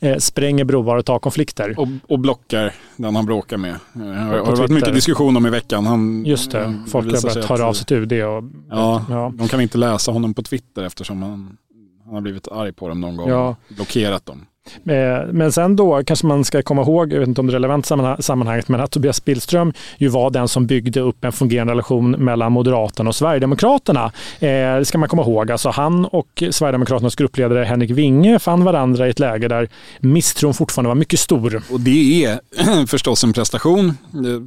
eh, 0.00 0.16
spränger 0.16 0.64
broar 0.64 0.96
och 0.96 1.04
tar 1.06 1.18
konflikter. 1.18 1.74
Och, 1.78 1.88
och 2.08 2.18
blockar 2.18 2.72
den 2.96 3.16
han 3.16 3.26
bråkar 3.26 3.56
med. 3.56 3.74
Det 3.92 4.04
har, 4.04 4.38
har 4.38 4.56
varit 4.56 4.70
mycket 4.70 4.94
diskussion 4.94 5.36
om 5.36 5.46
i 5.46 5.50
veckan. 5.50 5.86
Han, 5.86 6.24
Just 6.24 6.50
det, 6.50 6.74
folk 6.88 7.14
har 7.14 7.22
börjat 7.22 7.44
höra 7.48 7.66
av 7.66 7.72
sig 7.72 7.86
till 7.86 7.96
UD. 7.96 8.12
Och, 8.12 8.44
ja, 8.70 9.04
ja, 9.10 9.32
de 9.34 9.48
kan 9.48 9.60
inte 9.60 9.78
läsa 9.78 10.12
honom 10.12 10.34
på 10.34 10.42
Twitter 10.42 10.82
eftersom 10.82 11.22
han 11.22 11.56
han 12.06 12.14
har 12.14 12.20
blivit 12.20 12.48
arg 12.48 12.72
på 12.72 12.88
dem 12.88 13.00
någon 13.00 13.16
gång. 13.16 13.28
Ja. 13.28 13.56
Blockerat 13.68 14.26
dem. 14.26 14.46
Eh, 14.66 15.32
men 15.32 15.52
sen 15.52 15.76
då 15.76 16.02
kanske 16.06 16.26
man 16.26 16.44
ska 16.44 16.62
komma 16.62 16.82
ihåg, 16.82 17.12
jag 17.12 17.18
vet 17.18 17.28
inte 17.28 17.40
om 17.40 17.46
det 17.46 17.50
är 17.50 17.54
relevant 17.54 17.86
i 17.86 18.22
sammanhanget, 18.22 18.68
men 18.68 18.80
att 18.80 18.90
Tobias 18.90 19.24
Billström 19.24 19.72
ju 19.98 20.08
var 20.08 20.30
den 20.30 20.48
som 20.48 20.66
byggde 20.66 21.00
upp 21.00 21.24
en 21.24 21.32
fungerande 21.32 21.72
relation 21.72 22.10
mellan 22.10 22.52
Moderaterna 22.52 23.08
och 23.08 23.16
Sverigedemokraterna. 23.16 24.04
Eh, 24.38 24.48
det 24.78 24.84
ska 24.84 24.98
man 24.98 25.08
komma 25.08 25.22
ihåg. 25.22 25.50
Alltså 25.50 25.68
han 25.68 26.04
och 26.04 26.42
Sverigedemokraternas 26.50 27.14
gruppledare 27.14 27.64
Henrik 27.64 27.90
Winge 27.90 28.38
fann 28.38 28.64
varandra 28.64 29.06
i 29.06 29.10
ett 29.10 29.18
läge 29.18 29.48
där 29.48 29.68
misstron 30.00 30.54
fortfarande 30.54 30.88
var 30.88 30.94
mycket 30.94 31.20
stor. 31.20 31.62
Och 31.70 31.80
det 31.80 32.24
är 32.24 32.40
förstås 32.86 33.24
en 33.24 33.32
prestation. 33.32 33.98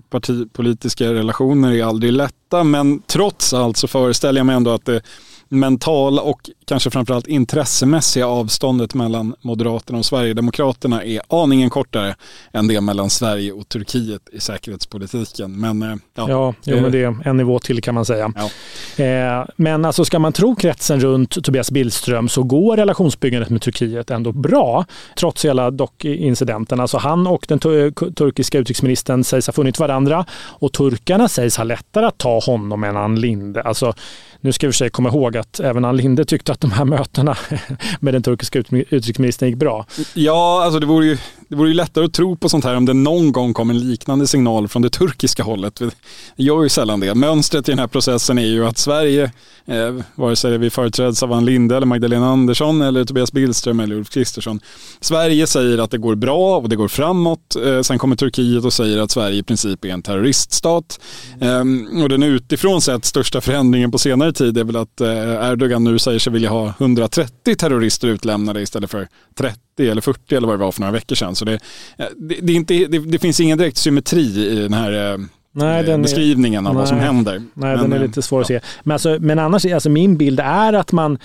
Partipolitiska 0.09 1.13
relationer 1.13 1.73
är 1.73 1.83
aldrig 1.83 2.13
lätta, 2.13 2.63
men 2.63 3.01
trots 3.01 3.53
allt 3.53 3.77
så 3.77 3.87
föreställer 3.87 4.39
jag 4.39 4.45
mig 4.45 4.55
ändå 4.55 4.71
att 4.71 4.85
det 4.85 5.01
mentala 5.49 6.21
och 6.21 6.49
kanske 6.65 6.89
framförallt 6.89 7.27
intressemässiga 7.27 8.27
avståndet 8.27 8.93
mellan 8.93 9.35
Moderaterna 9.41 9.99
och 9.99 10.05
Sverigedemokraterna 10.05 11.03
är 11.03 11.21
aningen 11.29 11.69
kortare 11.69 12.15
än 12.53 12.67
det 12.67 12.81
mellan 12.81 13.09
Sverige 13.09 13.51
och 13.51 13.69
Turkiet 13.69 14.21
i 14.31 14.39
säkerhetspolitiken. 14.39 15.59
Men, 15.59 15.81
eh, 15.81 15.95
ja, 16.15 16.29
ja 16.29 16.53
jo, 16.63 16.81
men 16.81 16.91
det 16.91 17.03
är 17.03 17.27
en 17.27 17.37
nivå 17.37 17.59
till 17.59 17.81
kan 17.81 17.95
man 17.95 18.05
säga. 18.05 18.33
Ja. 18.35 19.03
Eh, 19.03 19.45
men 19.55 19.85
alltså 19.85 20.05
ska 20.05 20.19
man 20.19 20.33
tro 20.33 20.55
kretsen 20.55 20.99
runt 20.99 21.43
Tobias 21.43 21.71
Billström 21.71 22.29
så 22.29 22.43
går 22.43 22.77
relationsbyggandet 22.77 23.49
med 23.49 23.61
Turkiet 23.61 24.11
ändå 24.11 24.31
bra, 24.31 24.85
trots 25.19 25.45
hela 25.45 25.71
dock-incidenten. 25.71 26.79
Alltså 26.79 26.97
han 26.97 27.27
och 27.27 27.45
den 27.47 27.59
turkiska 27.59 28.57
utrikesministern 28.57 29.23
sägs 29.23 29.47
ha 29.47 29.53
funnit 29.53 29.79
varandra 29.79 30.25
och 30.31 30.73
turkarna 30.73 31.27
sägs 31.27 31.57
ha 31.57 31.63
lättare 31.63 32.05
att 32.05 32.17
ta 32.17 32.39
honom 32.39 32.83
än 32.83 32.97
Ann 32.97 33.19
Linde. 33.19 33.61
Alltså, 33.61 33.93
nu 34.41 34.51
ska 34.51 34.67
vi 34.67 34.73
för 34.73 34.77
sig 34.77 34.89
komma 34.89 35.09
ihåg 35.09 35.37
att 35.37 35.59
även 35.59 35.85
Ann 35.85 35.97
Linde 35.97 36.25
tyckte 36.25 36.51
att 36.51 36.61
de 36.61 36.71
här 36.71 36.85
mötena 36.85 37.37
med 37.99 38.13
den 38.13 38.23
turkiska 38.23 38.59
utrikesministern 38.59 39.49
gick 39.49 39.57
bra. 39.57 39.85
Ja, 40.13 40.63
alltså 40.63 40.79
det 40.79 40.85
vore 40.85 41.05
ju 41.05 41.17
det 41.49 41.55
vore 41.55 41.67
ju 41.67 41.73
lättare 41.73 42.05
att 42.05 42.13
tro 42.13 42.35
på 42.35 42.49
sånt 42.49 42.63
här 42.63 42.75
om 42.75 42.85
det 42.85 42.93
någon 42.93 43.31
gång 43.31 43.53
kom 43.53 43.69
en 43.69 43.79
liknande 43.79 44.27
signal 44.27 44.67
från 44.67 44.81
det 44.81 44.89
turkiska 44.89 45.43
hållet. 45.43 45.75
Det 45.75 45.93
gör 46.35 46.63
ju 46.63 46.69
sällan 46.69 46.99
det. 46.99 47.15
Mönstret 47.15 47.69
i 47.69 47.71
den 47.71 47.79
här 47.79 47.87
processen 47.87 48.37
är 48.37 48.45
ju 48.45 48.65
att 48.65 48.77
Sverige, 48.77 49.31
eh, 49.65 49.95
vare 50.15 50.35
sig 50.35 50.57
vi 50.57 50.69
företräds 50.69 51.23
av 51.23 51.33
Ann 51.33 51.45
Linde 51.45 51.77
eller 51.77 51.87
Magdalena 51.87 52.29
Andersson 52.29 52.81
eller 52.81 53.05
Tobias 53.05 53.31
Billström 53.31 53.79
eller 53.79 53.95
Ulf 53.95 54.09
Kristersson. 54.09 54.59
Sverige 54.99 55.47
säger 55.47 55.77
att 55.77 55.91
det 55.91 55.97
går 55.97 56.15
bra 56.15 56.57
och 56.57 56.69
det 56.69 56.75
går 56.75 56.87
framåt. 56.87 57.55
Eh, 57.65 57.81
sen 57.81 57.97
kommer 57.97 58.15
Turkiet 58.15 58.65
och 58.65 58.73
säger 58.73 58.97
att 58.97 59.11
Sverige 59.11 59.37
i 59.37 59.43
princip 59.43 59.85
är 59.85 59.89
en 59.89 60.01
terroriststat. 60.01 60.99
Eh, 61.41 62.03
och 62.03 62.09
den 62.09 62.23
utifrån 62.23 62.81
sett 62.81 63.05
största 63.05 63.41
förändringen 63.41 63.91
på 63.91 63.97
senare 63.97 64.33
tid 64.33 64.57
är 64.57 64.63
väl 64.63 64.75
att 64.75 65.01
eh, 65.01 65.51
Erdogan 65.51 65.83
nu 65.83 65.99
säger 65.99 66.19
sig 66.19 66.33
vilja 66.33 66.49
ha 66.49 66.73
130 66.79 67.55
terrorister 67.55 68.07
utlämnade 68.07 68.61
istället 68.61 68.91
för 68.91 69.07
30 69.37 69.59
eller 69.87 70.01
40 70.01 70.35
eller 70.35 70.47
vad 70.47 70.59
det 70.59 70.65
var 70.65 70.71
för 70.71 70.81
några 70.81 70.93
veckor 70.93 71.15
sedan. 71.15 71.35
Så 71.35 71.45
det, 71.45 71.53
eh, 71.97 72.05
det, 72.17 72.35
det, 72.41 72.53
inte, 72.53 72.73
det, 72.73 72.99
det 72.99 73.19
finns 73.19 73.39
ingen 73.39 73.57
direkt 73.57 73.77
symmetri 73.77 74.47
i 74.47 74.55
den 74.55 74.73
här 74.73 75.13
eh, 75.13 75.17
Nej, 75.51 75.83
den 75.83 76.01
beskrivningen 76.01 76.65
är, 76.65 76.69
av 76.69 76.75
nej, 76.75 76.79
vad 76.81 76.87
som 76.87 76.97
händer. 76.97 77.33
Nej, 77.33 77.75
men, 77.77 77.89
den 77.89 77.93
är 77.93 77.99
lite 78.07 78.21
svår 78.21 78.39
ja. 78.39 78.41
att 78.41 78.47
se. 78.47 78.59
Men, 78.83 78.93
alltså, 78.93 79.17
men 79.19 79.39
annars, 79.39 79.65
alltså 79.65 79.89
min 79.89 80.17
bild 80.17 80.39
är 80.39 80.73
att 80.73 80.91
man 80.91 81.17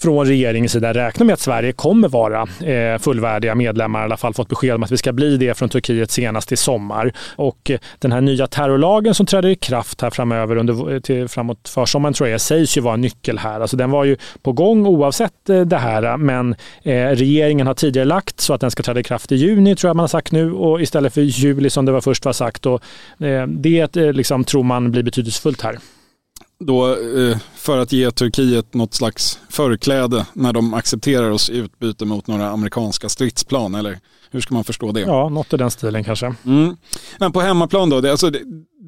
från 0.00 0.26
regeringens 0.26 0.72
sida 0.72 0.94
räknar 0.94 1.26
med 1.26 1.32
att 1.32 1.40
Sverige 1.40 1.72
kommer 1.72 2.08
vara 2.08 2.42
eh, 2.42 2.98
fullvärdiga 2.98 3.54
medlemmar, 3.54 4.00
i 4.00 4.04
alla 4.04 4.16
fall 4.16 4.34
fått 4.34 4.48
besked 4.48 4.74
om 4.74 4.82
att 4.82 4.90
vi 4.90 4.96
ska 4.96 5.12
bli 5.12 5.36
det 5.36 5.54
från 5.54 5.68
Turkiet 5.68 6.10
senast 6.10 6.52
i 6.52 6.56
sommar. 6.56 7.12
Och 7.36 7.70
eh, 7.70 7.78
den 7.98 8.12
här 8.12 8.20
nya 8.20 8.46
terrorlagen 8.46 9.14
som 9.14 9.26
träder 9.26 9.48
i 9.48 9.56
kraft 9.56 10.00
här 10.00 10.10
framöver 10.10 10.56
under, 10.56 10.94
eh, 10.94 11.00
till, 11.00 11.28
framåt 11.28 11.68
försommaren 11.68 12.14
tror 12.14 12.28
jag 12.28 12.40
sägs 12.40 12.76
ju 12.76 12.80
vara 12.80 12.94
en 12.94 13.00
nyckel 13.00 13.38
här. 13.38 13.60
Alltså 13.60 13.76
den 13.76 13.90
var 13.90 14.04
ju 14.04 14.16
på 14.42 14.52
gång 14.52 14.86
oavsett 14.86 15.32
det 15.66 15.76
här, 15.76 16.16
men 16.16 16.54
regeringen 16.82 17.66
har 17.66 17.74
tidigare 17.74 18.06
lagt 18.06 18.40
så 18.40 18.54
att 18.54 18.60
den 18.60 18.70
ska 18.70 18.82
träda 18.82 19.00
i 19.00 19.02
kraft 19.02 19.32
i 19.32 19.36
juni 19.36 19.76
tror 19.76 19.88
jag 19.88 19.96
man 19.96 20.02
har 20.02 20.08
sagt 20.08 20.32
nu 20.32 20.52
och 20.52 20.82
istället 20.82 21.14
för 21.14 21.20
juli 21.20 21.70
som 21.70 21.84
det 21.84 21.92
var 21.92 22.00
först 22.00 22.24
var 22.24 22.32
sagt. 22.32 22.66
Och, 22.66 22.82
det 23.46 23.96
liksom, 23.96 24.44
tror 24.44 24.62
man 24.62 24.90
blir 24.90 25.02
betydelsefullt 25.02 25.62
här 25.62 25.78
då 26.66 26.92
eh, 26.92 27.38
för 27.54 27.78
att 27.78 27.92
ge 27.92 28.10
Turkiet 28.10 28.74
något 28.74 28.94
slags 28.94 29.38
förkläde 29.48 30.26
när 30.32 30.52
de 30.52 30.74
accepterar 30.74 31.30
oss 31.30 31.50
i 31.50 31.56
utbyte 31.56 32.04
mot 32.04 32.26
några 32.26 32.48
amerikanska 32.50 33.08
stridsplan 33.08 33.74
eller 33.74 33.98
hur 34.30 34.40
ska 34.40 34.54
man 34.54 34.64
förstå 34.64 34.92
det? 34.92 35.00
Ja, 35.00 35.28
något 35.28 35.52
i 35.52 35.56
den 35.56 35.70
stilen 35.70 36.04
kanske. 36.04 36.34
Mm. 36.46 36.76
Men 37.18 37.32
på 37.32 37.40
hemmaplan 37.40 37.90
då, 37.90 38.00
det, 38.00 38.10
alltså, 38.10 38.30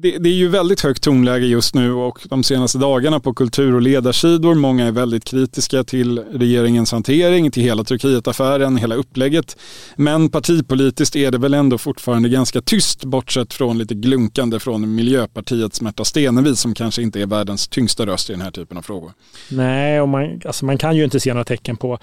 det, 0.01 0.17
det, 0.17 0.29
är 0.29 0.33
ju 0.33 0.47
väldigt 0.47 0.81
högt 0.81 1.03
tonläge 1.03 1.45
just 1.45 1.75
nu 1.75 1.93
och 1.93 2.19
de 2.23 2.43
senaste 2.43 2.77
dagarna 2.77 3.19
på 3.19 3.33
kultur 3.33 3.75
och 3.75 3.81
ledarsidor. 3.81 4.55
Många 4.55 4.87
är 4.87 4.91
väldigt 4.91 5.23
kritiska 5.23 5.83
till 5.83 6.19
regeringens 6.19 6.91
hantering, 6.91 7.51
till 7.51 7.63
hela 7.63 7.83
Turkietaffären, 7.83 8.77
hela 8.77 8.95
upplägget. 8.95 9.57
Men 9.95 10.29
partipolitiskt 10.29 11.15
är 11.15 11.31
det 11.31 11.37
väl 11.37 11.53
ändå 11.53 11.77
fortfarande 11.77 12.29
ganska 12.29 12.61
tyst 12.61 13.05
bortsett 13.05 13.53
från 13.53 13.77
lite 13.77 13.95
glunkande 13.95 14.59
från 14.59 14.95
Miljöpartiets 14.95 15.81
Märta 15.81 16.05
Stenevi 16.05 16.55
som 16.55 16.73
kanske 16.73 17.01
inte 17.01 17.21
är 17.21 17.25
världens 17.25 17.67
tyngsta 17.67 18.05
röst 18.05 18.29
i 18.29 18.33
den 18.33 18.41
här 18.41 18.51
typen 18.51 18.77
av 18.77 18.81
frågor. 18.81 19.11
Nej, 19.51 20.01
och 20.01 20.09
man, 20.09 20.41
alltså 20.45 20.65
man 20.65 20.77
kan 20.77 20.95
ju 20.95 21.03
inte 21.03 21.19
se 21.19 21.33
några 21.33 21.43
tecken 21.43 21.77
på 21.77 21.99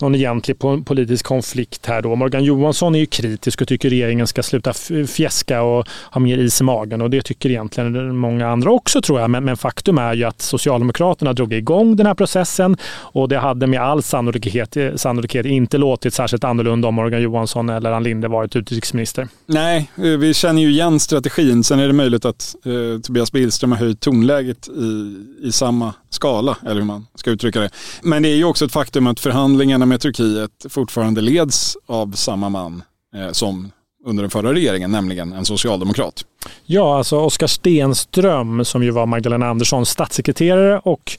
någon 0.00 0.14
egentlig 0.14 0.58
politisk 0.84 1.26
konflikt 1.26 1.86
här 1.86 2.02
då. 2.02 2.16
Morgan 2.16 2.44
Johansson 2.44 2.94
är 2.94 2.98
ju 2.98 3.06
kritisk 3.06 3.60
och 3.60 3.68
tycker 3.68 3.90
regeringen 3.90 4.26
ska 4.26 4.42
sluta 4.42 4.72
fjäska 5.08 5.62
och 5.62 5.88
ha 6.10 6.20
mer 6.20 6.38
is 6.38 6.60
i 6.60 6.64
magen 6.64 7.00
och 7.00 7.10
det 7.10 7.22
tycker 7.22 7.37
tycker 7.38 7.50
egentligen 7.50 8.16
många 8.16 8.48
andra 8.48 8.70
också 8.70 9.00
tror 9.00 9.20
jag. 9.20 9.30
Men, 9.30 9.44
men, 9.44 9.56
faktum 9.56 9.98
är 9.98 10.14
ju 10.14 10.24
att 10.24 10.42
Socialdemokraterna 10.42 11.32
drog 11.32 11.52
igång 11.52 11.96
den 11.96 12.06
här 12.06 12.14
processen 12.14 12.76
och 12.96 13.28
det 13.28 13.38
hade 13.38 13.66
med 13.66 13.80
all 13.80 14.02
sannolikhet, 14.02 14.76
eh, 14.76 14.94
sannolikhet 14.94 15.46
inte 15.46 15.78
låtit 15.78 16.14
särskilt 16.14 16.44
annorlunda 16.44 16.88
om 16.88 16.94
Morgan 16.94 17.22
Johansson 17.22 17.68
eller 17.68 17.92
Ann 17.92 18.02
Linde 18.02 18.28
varit 18.28 18.56
utrikesminister. 18.56 19.28
Nej, 19.46 19.90
eh, 19.96 20.02
vi 20.02 20.34
känner 20.34 20.62
ju 20.62 20.70
igen 20.70 21.00
strategin. 21.00 21.64
Sen 21.64 21.80
är 21.80 21.86
det 21.86 21.92
möjligt 21.92 22.24
att 22.24 22.54
eh, 22.64 23.00
Tobias 23.00 23.32
Billström 23.32 23.72
har 23.72 23.78
höjt 23.78 24.00
tonläget 24.00 24.68
i, 24.68 25.16
i 25.46 25.52
samma 25.52 25.94
skala, 26.10 26.56
eller 26.62 26.74
hur 26.74 26.84
man 26.84 27.06
ska 27.14 27.30
uttrycka 27.30 27.60
det. 27.60 27.70
Men 28.02 28.22
det 28.22 28.28
är 28.28 28.36
ju 28.36 28.44
också 28.44 28.64
ett 28.64 28.72
faktum 28.72 29.06
att 29.06 29.20
förhandlingarna 29.20 29.86
med 29.86 30.00
Turkiet 30.00 30.66
fortfarande 30.68 31.20
leds 31.20 31.76
av 31.86 32.12
samma 32.12 32.48
man 32.48 32.82
eh, 33.14 33.32
som 33.32 33.70
under 34.08 34.22
den 34.22 34.30
förra 34.30 34.52
regeringen, 34.52 34.90
nämligen 34.90 35.32
en 35.32 35.44
socialdemokrat. 35.44 36.24
Ja, 36.66 36.98
alltså 36.98 37.16
Oskar 37.16 37.46
Stenström 37.46 38.64
som 38.64 38.82
ju 38.82 38.90
var 38.90 39.06
Magdalena 39.06 39.46
Anderssons 39.46 39.88
statssekreterare 39.88 40.78
och 40.78 41.18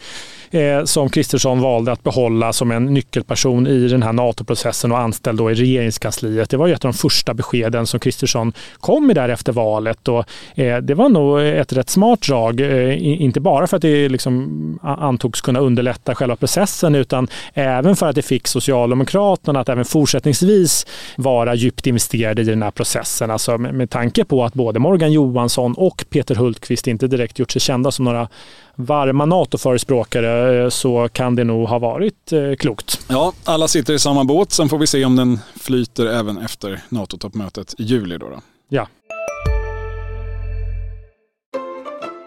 eh, 0.51 0.83
som 0.83 1.09
Kristersson 1.09 1.61
valde 1.61 1.91
att 1.91 2.03
behålla 2.03 2.53
som 2.53 2.71
en 2.71 2.85
nyckelperson 2.85 3.67
i 3.67 3.87
den 3.87 4.03
här 4.03 4.13
NATO-processen 4.13 4.91
och 4.91 4.99
anställd 4.99 5.37
då 5.37 5.51
i 5.51 5.53
regeringskansliet. 5.53 6.49
Det 6.49 6.57
var 6.57 6.67
ju 6.67 6.73
ett 6.73 6.85
av 6.85 6.91
de 6.91 6.97
första 6.97 7.33
beskeden 7.33 7.87
som 7.87 7.99
Kristersson 7.99 8.53
kom 8.79 9.07
med 9.07 9.15
där 9.15 9.29
efter 9.29 9.51
valet. 9.51 10.07
Och, 10.07 10.25
eh, 10.55 10.77
det 10.77 10.93
var 10.93 11.09
nog 11.09 11.41
ett 11.41 11.73
rätt 11.73 11.89
smart 11.89 12.21
drag, 12.21 12.61
eh, 12.61 13.21
inte 13.21 13.39
bara 13.39 13.67
för 13.67 13.75
att 13.77 13.81
det 13.81 14.09
liksom 14.09 14.79
antogs 14.81 15.41
kunna 15.41 15.59
underlätta 15.59 16.15
själva 16.15 16.35
processen 16.35 16.95
utan 16.95 17.27
även 17.53 17.95
för 17.95 18.07
att 18.09 18.15
det 18.15 18.21
fick 18.21 18.47
Socialdemokraterna 18.47 19.59
att 19.59 19.69
även 19.69 19.85
fortsättningsvis 19.85 20.85
vara 21.15 21.55
djupt 21.55 21.87
investerade 21.87 22.41
i 22.41 22.45
den 22.45 22.63
här 22.63 22.71
processen. 22.71 23.31
Alltså 23.31 23.57
med, 23.57 23.73
med 23.73 23.89
tanke 23.89 24.25
på 24.25 24.43
att 24.43 24.53
både 24.53 24.79
Morgan 24.79 25.11
Johansson 25.11 25.73
och 25.77 26.05
Peter 26.09 26.35
Hultqvist 26.35 26.87
inte 26.87 27.07
direkt 27.07 27.39
gjort 27.39 27.51
sig 27.51 27.61
kända 27.61 27.91
som 27.91 28.05
några 28.05 28.27
varma 28.79 29.25
NATO-förespråkare 29.25 30.63
eh, 30.63 30.69
så 30.69 31.09
kan 31.11 31.35
det 31.35 31.43
nog 31.43 31.67
ha 31.67 31.79
varit 31.79 32.31
eh, 32.31 32.55
klokt. 32.55 33.05
Ja, 33.07 33.33
alla 33.43 33.67
sitter 33.67 33.93
i 33.93 33.99
samma 33.99 34.23
båt. 34.23 34.51
Sen 34.51 34.69
får 34.69 34.77
vi 34.77 34.87
se 34.87 35.05
om 35.05 35.15
den 35.15 35.39
flyter 35.55 36.05
även 36.05 36.37
efter 36.37 36.81
NATO-toppmötet 36.89 37.75
i 37.77 37.83
juli. 37.83 38.17
Då, 38.17 38.29
då. 38.29 38.41
Ja. 38.69 38.87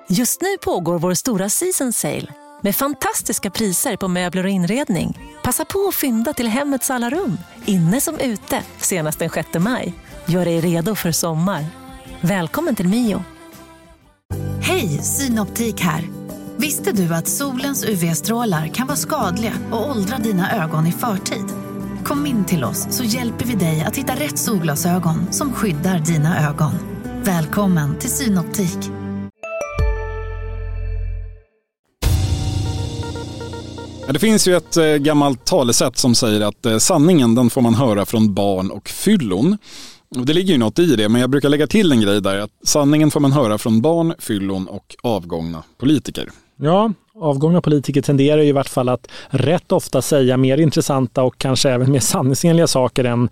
Just 0.09 0.43
nu 0.43 0.49
pågår 0.65 0.99
vår 0.99 1.15
stora 1.15 1.49
season 1.49 1.93
sale 1.93 2.27
med 2.63 2.77
fantastiska 2.77 3.51
priser 3.51 3.97
på 3.97 4.09
möbler 4.09 4.45
och 4.45 4.51
inredning. 4.51 5.19
Passa 5.43 5.65
på 5.65 5.89
att 5.89 5.95
fynda 5.95 6.33
till 6.33 6.49
hemmets 6.49 6.91
alla 6.91 7.11
rum, 7.11 7.39
inne 7.65 8.01
som 8.01 8.19
ute, 8.19 8.63
senast 8.81 9.19
den 9.19 9.31
6 9.31 9.49
maj. 9.59 9.95
Gör 10.27 10.45
dig 10.45 10.61
redo 10.61 10.95
för 10.95 11.13
sommar. 11.13 11.67
Välkommen 12.21 12.77
till 12.77 12.89
Mio. 12.89 13.25
Hej, 14.61 14.89
Synoptik 14.89 15.81
här. 15.81 16.22
Visste 16.63 16.93
du 16.93 17.15
att 17.15 17.29
solens 17.29 17.85
UV-strålar 17.85 18.67
kan 18.67 18.87
vara 18.87 18.97
skadliga 18.97 19.53
och 19.73 19.91
åldra 19.91 20.19
dina 20.19 20.65
ögon 20.65 20.87
i 20.87 20.93
förtid? 20.93 21.45
Kom 22.05 22.27
in 22.27 22.45
till 22.45 22.65
oss 22.65 22.87
så 22.91 23.05
hjälper 23.05 23.45
vi 23.45 23.55
dig 23.55 23.81
att 23.81 23.97
hitta 23.97 24.13
rätt 24.13 24.39
solglasögon 24.39 25.33
som 25.33 25.53
skyddar 25.53 25.99
dina 25.99 26.49
ögon. 26.49 26.73
Välkommen 27.25 27.99
till 27.99 28.11
Synoptik. 28.11 28.79
Det 34.13 34.19
finns 34.19 34.49
ju 34.49 34.57
ett 34.57 34.77
eh, 34.77 34.85
gammalt 34.85 35.45
talesätt 35.45 35.97
som 35.99 36.15
säger 36.15 36.41
att 36.41 36.67
eh, 36.67 36.79
sanningen 36.79 37.35
den 37.35 37.51
får 37.51 37.61
man 37.61 37.75
höra 37.75 38.07
från 38.07 38.35
barn 38.35 38.71
och 38.71 38.89
fyllon. 38.89 39.59
Det 40.11 40.33
ligger 40.33 40.53
ju 40.53 40.59
något 40.59 40.79
i 40.79 40.97
det, 40.97 41.09
men 41.09 41.21
jag 41.21 41.31
brukar 41.31 41.49
lägga 41.49 41.67
till 41.67 41.93
en 41.93 42.01
grej 42.01 42.21
där. 42.21 42.39
Att 42.39 42.51
sanningen 42.65 43.11
får 43.11 43.21
man 43.21 43.33
höra 43.33 43.59
från 43.59 43.81
barn, 43.81 44.15
fyllon 44.19 44.69
och 44.69 44.97
avgångna 45.03 45.63
politiker. 45.79 46.31
Ja, 46.65 46.93
avgångna 47.15 47.61
politiker 47.61 48.03
tenderar 48.03 48.43
ju 48.43 48.49
i 48.49 48.53
vart 48.53 48.69
fall 48.69 48.89
att 48.89 49.07
rätt 49.29 49.73
ofta 49.73 50.03
säga 50.03 50.37
mer 50.37 50.59
intressanta 50.59 51.23
och 51.23 51.39
kanske 51.39 51.71
även 51.71 51.93
mer 51.93 52.01
sanningsenliga 52.01 52.67
saker 52.67 53.05
än 53.05 53.29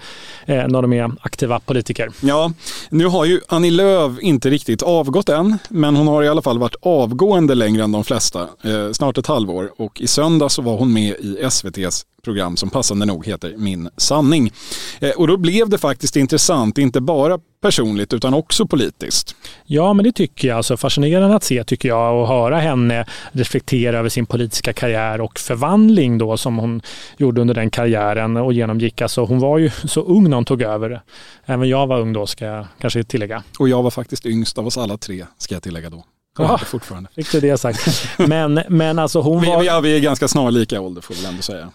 eh, 0.47 0.69
när 0.69 0.83
de 0.83 0.93
är 0.93 1.13
aktiva 1.21 1.61
politiker. 1.61 2.09
Ja, 2.21 2.53
nu 2.91 3.07
har 3.07 3.25
ju 3.25 3.41
Annie 3.49 3.71
Lööf 3.71 4.13
inte 4.21 4.51
riktigt 4.51 4.83
avgått 4.83 5.29
än, 5.29 5.59
men 5.69 5.97
hon 5.97 6.07
har 6.07 6.23
i 6.23 6.29
alla 6.29 6.43
fall 6.43 6.59
varit 6.59 6.77
avgående 6.83 7.55
längre 7.55 7.83
än 7.83 7.93
de 7.93 8.05
flesta, 8.05 8.41
eh, 8.41 8.93
snart 8.93 9.19
ett 9.19 9.27
halvår. 9.27 9.73
Och 9.77 10.01
i 10.01 10.07
söndag 10.07 10.49
så 10.49 10.63
var 10.63 10.77
hon 10.77 10.93
med 10.93 11.17
i 11.21 11.39
SVTs 11.43 12.07
program 12.23 12.57
som 12.57 12.71
passande 12.71 13.07
nog 13.07 13.27
heter 13.27 13.55
Min 13.57 13.91
sanning. 13.97 14.53
Eh, 15.01 15.11
och 15.11 15.27
då 15.27 15.37
blev 15.37 15.69
det 15.69 15.79
faktiskt 15.79 16.17
intressant, 16.17 16.79
inte 16.79 17.01
bara 17.01 17.39
personligt 17.63 18.13
utan 18.13 18.35
också 18.35 18.67
politiskt. 18.67 19.37
Ja, 19.65 19.93
men 19.93 20.05
det 20.05 20.13
tycker 20.13 20.49
jag. 20.49 20.57
Alltså 20.57 20.77
fascinerande 20.77 21.37
att 21.37 21.45
se 21.45 21.65
tycker 21.65 21.89
jag 21.89 22.21
och 22.21 22.29
höra 22.29 22.59
henne 22.59 23.07
reflektera 23.33 23.99
över 23.99 24.09
sin 24.09 24.27
politiska 24.27 24.73
karriär 24.73 25.21
och 25.21 25.39
förvandling 25.39 26.19
då 26.19 26.37
som 26.37 26.59
hon 26.59 26.83
gjorde 27.17 27.41
under 27.41 27.55
den 27.55 27.71
karriären 27.71 28.37
och 28.37 28.53
genomgick. 28.53 29.03
Alltså 29.03 29.25
hon 29.25 29.39
var 29.39 29.59
ju 29.59 29.71
så 29.85 30.01
ung 30.01 30.31
när 30.31 30.35
hon 30.35 30.45
tog 30.45 30.63
över. 30.63 31.03
Även 31.47 31.69
jag 31.69 31.87
var 31.87 32.01
ung 32.01 32.13
då 32.13 32.27
ska 32.27 32.45
jag 32.45 32.67
kanske 32.81 33.05
tillägga. 33.05 33.43
Och 33.59 33.69
jag 33.69 33.83
var 33.83 33.91
faktiskt 33.91 34.27
yngst 34.27 34.59
av 34.59 34.67
oss 34.67 34.79
alla 34.79 34.97
tre 34.97 35.27
ska 35.39 35.55
jag 35.55 35.63
tillägga 35.63 35.91
då. 35.91 36.05
Ja, 36.39 36.59
fortfarande. 36.59 37.11
Fick 37.15 37.33
du 37.33 37.41
det 37.41 37.59
sagt. 37.59 38.09
Men, 38.19 38.63
men 38.69 38.99
alltså 38.99 39.21
hon 39.21 39.45
var... 39.45 39.61
Vi, 39.61 39.67
ja, 39.67 39.81
vi 39.81 39.97
är 39.97 40.01
ganska 40.01 40.29
snarlika 40.29 40.81
ålder 40.81 41.03
får 41.03 41.15
vi 41.15 41.27
ändå 41.27 41.43
säga. 41.43 41.71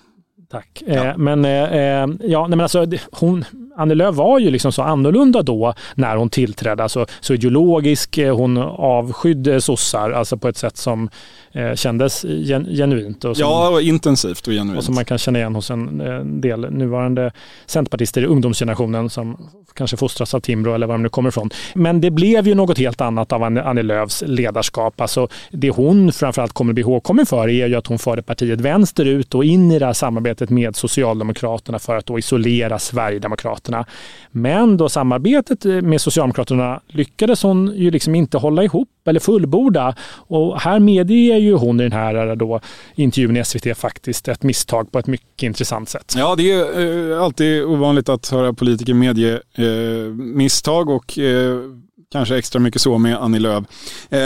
Tack. 0.55 0.83
Ja. 0.85 0.93
Eh, 0.93 1.17
men, 1.17 1.45
eh, 1.45 1.51
eh 1.51 2.07
ja, 2.21 2.47
nej, 2.47 2.49
men 2.49 2.59
alltså, 2.59 2.85
hon, 3.11 3.45
Annie 3.77 3.95
Lööf 3.95 4.15
var 4.15 4.39
ju 4.39 4.51
liksom 4.51 4.71
så 4.71 4.81
annorlunda 4.81 5.41
då 5.41 5.73
när 5.95 6.15
hon 6.15 6.29
tillträdde. 6.29 6.83
Alltså, 6.83 7.05
så 7.19 7.33
ideologisk, 7.33 8.17
eh, 8.17 8.35
hon 8.35 8.57
avskydde 8.57 9.61
sossar 9.61 10.11
alltså 10.11 10.37
på 10.37 10.47
ett 10.47 10.57
sätt 10.57 10.77
som 10.77 11.09
eh, 11.51 11.73
kändes 11.73 12.25
gen, 12.25 12.65
genuint. 12.65 13.25
Och 13.25 13.37
som, 13.37 13.41
ja, 13.41 13.69
och 13.69 13.81
intensivt 13.81 14.47
och 14.47 14.53
genuint. 14.53 14.77
Och 14.77 14.83
som 14.83 14.95
man 14.95 15.05
kan 15.05 15.17
känna 15.17 15.39
igen 15.39 15.55
hos 15.55 15.71
en, 15.71 16.01
en 16.01 16.41
del 16.41 16.71
nuvarande 16.71 17.31
centerpartister 17.65 18.21
i 18.21 18.25
ungdomsgenerationen 18.25 19.09
som 19.09 19.37
kanske 19.75 19.97
fostras 19.97 20.33
av 20.33 20.39
Timbro 20.39 20.73
eller 20.73 20.87
var 20.87 20.93
de 20.93 21.03
nu 21.03 21.09
kommer 21.09 21.29
ifrån. 21.29 21.49
Men 21.73 22.01
det 22.01 22.11
blev 22.11 22.47
ju 22.47 22.55
något 22.55 22.77
helt 22.77 23.01
annat 23.01 23.31
av 23.31 23.43
Annie 23.43 23.83
Lööfs 23.83 24.23
ledarskap. 24.27 25.01
Alltså, 25.01 25.27
det 25.51 25.69
hon 25.69 26.11
framförallt 26.11 26.53
kommer 26.53 26.71
att 26.71 26.75
bli 26.75 26.81
ihågkommen 26.81 27.25
för 27.25 27.49
är 27.49 27.67
ju 27.67 27.75
att 27.75 27.87
hon 27.87 27.99
förde 27.99 28.21
partiet 28.21 28.61
vänsterut 28.61 29.35
och 29.35 29.45
in 29.45 29.71
i 29.71 29.79
det 29.79 29.85
här 29.85 29.93
samarbetet 29.93 30.44
med 30.49 30.75
Socialdemokraterna 30.75 31.79
för 31.79 31.95
att 31.95 32.05
då 32.05 32.19
isolera 32.19 32.79
Sverigedemokraterna. 32.79 33.85
Men 34.31 34.77
då 34.77 34.89
samarbetet 34.89 35.65
eh, 35.65 35.81
med 35.81 36.01
Socialdemokraterna 36.01 36.81
lyckades 36.87 37.43
hon 37.43 37.73
ju 37.75 37.91
liksom 37.91 38.15
inte 38.15 38.37
hålla 38.37 38.63
ihop 38.63 38.89
eller 39.05 39.19
fullborda. 39.19 39.95
Och 40.11 40.61
här 40.61 40.79
medger 40.79 41.37
ju 41.37 41.53
hon 41.53 41.79
i 41.79 41.83
den 41.83 41.91
här 41.91 42.27
eh, 42.29 42.35
då, 42.35 42.59
intervjun 42.95 43.37
i 43.37 43.45
SVT 43.45 43.77
faktiskt 43.77 44.27
ett 44.27 44.43
misstag 44.43 44.91
på 44.91 44.99
ett 44.99 45.07
mycket 45.07 45.43
intressant 45.43 45.89
sätt. 45.89 46.13
Ja, 46.17 46.35
det 46.35 46.51
är 46.51 47.11
eh, 47.11 47.23
alltid 47.23 47.63
ovanligt 47.63 48.09
att 48.09 48.29
höra 48.29 48.53
politiker 48.53 48.93
medge 48.93 49.41
eh, 49.55 50.13
misstag 50.13 50.89
och 50.89 51.19
eh, 51.19 51.59
kanske 52.11 52.37
extra 52.37 52.59
mycket 52.59 52.81
så 52.81 52.97
med 52.97 53.17
Annie 53.17 53.39
Lööf. 53.39 53.63
Eh, 54.09 54.19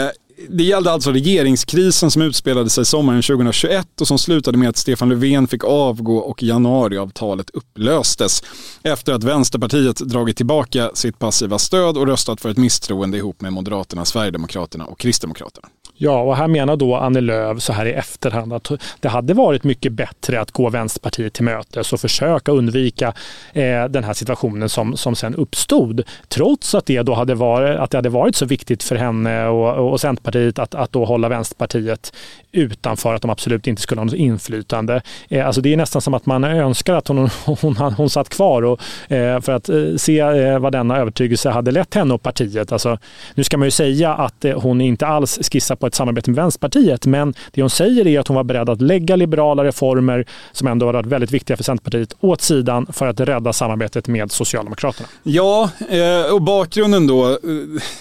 det 0.48 0.64
gällde 0.64 0.92
alltså 0.92 1.12
regeringskrisen 1.12 2.10
som 2.10 2.22
utspelade 2.22 2.70
sig 2.70 2.84
sommaren 2.84 3.22
2021 3.22 4.00
och 4.00 4.08
som 4.08 4.18
slutade 4.18 4.58
med 4.58 4.68
att 4.68 4.76
Stefan 4.76 5.08
Löfven 5.08 5.48
fick 5.48 5.64
avgå 5.64 6.18
och 6.18 6.42
januariavtalet 6.42 7.50
upplöstes 7.50 8.42
efter 8.82 9.12
att 9.12 9.24
Vänsterpartiet 9.24 9.96
dragit 9.96 10.36
tillbaka 10.36 10.90
sitt 10.94 11.18
passiva 11.18 11.58
stöd 11.58 11.96
och 11.96 12.06
röstat 12.06 12.40
för 12.40 12.48
ett 12.48 12.56
misstroende 12.56 13.18
ihop 13.18 13.40
med 13.40 13.52
Moderaterna, 13.52 14.04
Sverigedemokraterna 14.04 14.84
och 14.84 14.98
Kristdemokraterna. 14.98 15.68
Ja, 16.02 16.20
och 16.20 16.36
här 16.36 16.48
menar 16.48 16.76
då 16.76 16.96
Annie 16.96 17.20
Lööf 17.20 17.62
så 17.62 17.72
här 17.72 17.86
i 17.86 17.92
efterhand 17.92 18.52
att 18.52 18.70
det 19.00 19.08
hade 19.08 19.34
varit 19.34 19.64
mycket 19.64 19.92
bättre 19.92 20.40
att 20.40 20.50
gå 20.50 20.70
Vänsterpartiet 20.70 21.32
till 21.32 21.44
mötes 21.44 21.92
och 21.92 22.00
försöka 22.00 22.52
undvika 22.52 23.12
eh, 23.52 23.84
den 23.84 24.04
här 24.04 24.12
situationen 24.12 24.68
som, 24.68 24.96
som 24.96 25.16
sen 25.16 25.34
uppstod. 25.34 26.02
Trots 26.28 26.74
att 26.74 26.86
det, 26.86 27.02
då 27.02 27.14
hade 27.14 27.34
varit, 27.34 27.78
att 27.78 27.90
det 27.90 27.98
hade 27.98 28.08
varit 28.08 28.36
så 28.36 28.46
viktigt 28.46 28.82
för 28.82 28.96
henne 28.96 29.46
och, 29.46 29.92
och 29.92 30.00
Centerpartiet 30.00 30.58
att, 30.58 30.74
att 30.74 30.92
då 30.92 31.04
hålla 31.04 31.28
Vänsterpartiet 31.28 32.12
utanför, 32.52 33.14
att 33.14 33.22
de 33.22 33.30
absolut 33.30 33.66
inte 33.66 33.82
skulle 33.82 34.00
ha 34.00 34.04
något 34.04 34.14
inflytande. 34.14 35.02
Eh, 35.28 35.46
alltså 35.46 35.60
det 35.60 35.72
är 35.72 35.76
nästan 35.76 36.02
som 36.02 36.14
att 36.14 36.26
man 36.26 36.44
önskar 36.44 36.94
att 36.94 37.08
hon, 37.08 37.30
hon, 37.44 37.56
hon, 37.76 37.76
hon 37.76 38.10
satt 38.10 38.28
kvar 38.28 38.62
och, 38.62 38.80
eh, 39.12 39.40
för 39.40 39.52
att 39.52 39.68
eh, 39.68 39.76
se 39.96 40.18
eh, 40.18 40.58
vad 40.58 40.72
denna 40.72 40.96
övertygelse 40.96 41.50
hade 41.50 41.70
lett 41.70 41.94
henne 41.94 42.14
och 42.14 42.22
partiet. 42.22 42.72
Alltså, 42.72 42.98
nu 43.34 43.44
ska 43.44 43.56
man 43.56 43.66
ju 43.66 43.70
säga 43.70 44.14
att 44.14 44.44
eh, 44.44 44.60
hon 44.60 44.80
inte 44.80 45.06
alls 45.06 45.38
skissar 45.52 45.76
på 45.76 45.86
ett 45.86 45.94
samarbete 45.94 46.30
med 46.30 46.36
Vänsterpartiet. 46.36 47.06
Men 47.06 47.34
det 47.50 47.60
hon 47.60 47.70
säger 47.70 48.06
är 48.06 48.20
att 48.20 48.28
hon 48.28 48.34
var 48.34 48.44
beredd 48.44 48.68
att 48.68 48.82
lägga 48.82 49.16
liberala 49.16 49.64
reformer 49.64 50.24
som 50.52 50.66
ändå 50.66 50.86
har 50.86 50.92
varit 50.92 51.06
väldigt 51.06 51.30
viktiga 51.30 51.56
för 51.56 51.64
Centerpartiet 51.64 52.16
åt 52.20 52.40
sidan 52.40 52.86
för 52.92 53.06
att 53.06 53.20
rädda 53.20 53.52
samarbetet 53.52 54.08
med 54.08 54.32
Socialdemokraterna. 54.32 55.08
Ja, 55.22 55.70
eh, 55.90 56.34
och 56.34 56.42
bakgrunden 56.42 57.06
då. 57.06 57.28
Eh, 57.28 57.36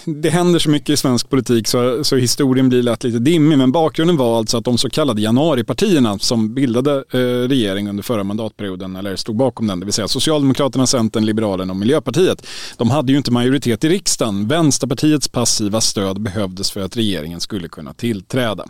det 0.05 0.29
händer 0.29 0.59
så 0.59 0.69
mycket 0.69 0.89
i 0.89 0.97
svensk 0.97 1.29
politik 1.29 1.67
så, 1.67 2.03
så 2.03 2.15
historien 2.15 2.69
blir 2.69 2.83
lätt 2.83 3.03
lite 3.03 3.19
dimmig. 3.19 3.57
Men 3.57 3.71
bakgrunden 3.71 4.17
var 4.17 4.38
alltså 4.39 4.57
att 4.57 4.65
de 4.65 4.77
så 4.77 4.89
kallade 4.89 5.21
januaripartierna 5.21 6.19
som 6.19 6.53
bildade 6.53 7.03
eh, 7.11 7.47
regering 7.47 7.89
under 7.89 8.03
förra 8.03 8.23
mandatperioden, 8.23 8.95
eller 8.95 9.15
stod 9.15 9.35
bakom 9.35 9.67
den, 9.67 9.79
det 9.79 9.85
vill 9.85 9.93
säga 9.93 10.07
Socialdemokraterna, 10.07 10.87
Centern, 10.87 11.25
Liberalerna 11.25 11.73
och 11.73 11.77
Miljöpartiet. 11.77 12.47
De 12.77 12.89
hade 12.89 13.11
ju 13.11 13.17
inte 13.17 13.31
majoritet 13.31 13.83
i 13.83 13.89
riksdagen. 13.89 14.47
Vänsterpartiets 14.47 15.27
passiva 15.27 15.81
stöd 15.81 16.21
behövdes 16.21 16.71
för 16.71 16.81
att 16.81 16.97
regeringen 16.97 17.39
skulle 17.39 17.67
kunna 17.67 17.93
tillträda. 17.93 18.65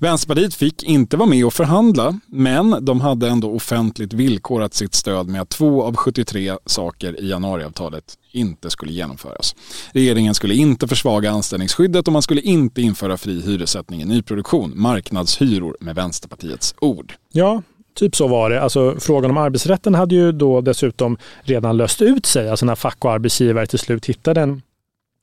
Vänsterpartiet 0.00 0.54
fick 0.54 0.82
inte 0.82 1.16
vara 1.16 1.28
med 1.28 1.46
och 1.46 1.54
förhandla, 1.54 2.20
men 2.26 2.84
de 2.84 3.00
hade 3.00 3.28
ändå 3.28 3.54
offentligt 3.54 4.12
villkorat 4.12 4.74
sitt 4.74 4.94
stöd 4.94 5.28
med 5.28 5.40
att 5.40 5.48
två 5.48 5.82
av 5.82 5.96
73 5.96 6.56
saker 6.66 7.20
i 7.20 7.28
januariavtalet 7.28 8.04
inte 8.30 8.70
skulle 8.70 8.92
genomföras. 8.92 9.54
Regeringen 9.92 10.34
skulle 10.34 10.54
inte 10.54 10.88
försvaga 10.88 11.30
anställningsskyddet 11.30 12.06
och 12.06 12.12
man 12.12 12.22
skulle 12.22 12.40
inte 12.40 12.82
införa 12.82 13.16
fri 13.16 13.42
hyressättning 13.42 14.02
i 14.02 14.04
nyproduktion, 14.04 14.72
marknadshyror 14.74 15.76
med 15.80 15.94
Vänsterpartiets 15.94 16.74
ord. 16.78 17.14
Ja, 17.32 17.62
Typ 17.98 18.16
så 18.16 18.28
var 18.28 18.50
det. 18.50 18.62
Alltså, 18.62 18.96
frågan 19.00 19.30
om 19.30 19.36
arbetsrätten 19.36 19.94
hade 19.94 20.14
ju 20.14 20.32
då 20.32 20.60
dessutom 20.60 21.18
redan 21.42 21.76
löst 21.76 22.02
ut 22.02 22.26
sig. 22.26 22.50
Alltså 22.50 22.66
när 22.66 22.74
fack 22.74 23.04
och 23.04 23.12
arbetsgivare 23.12 23.66
till 23.66 23.78
slut 23.78 24.06
hittade 24.06 24.40
en, 24.40 24.62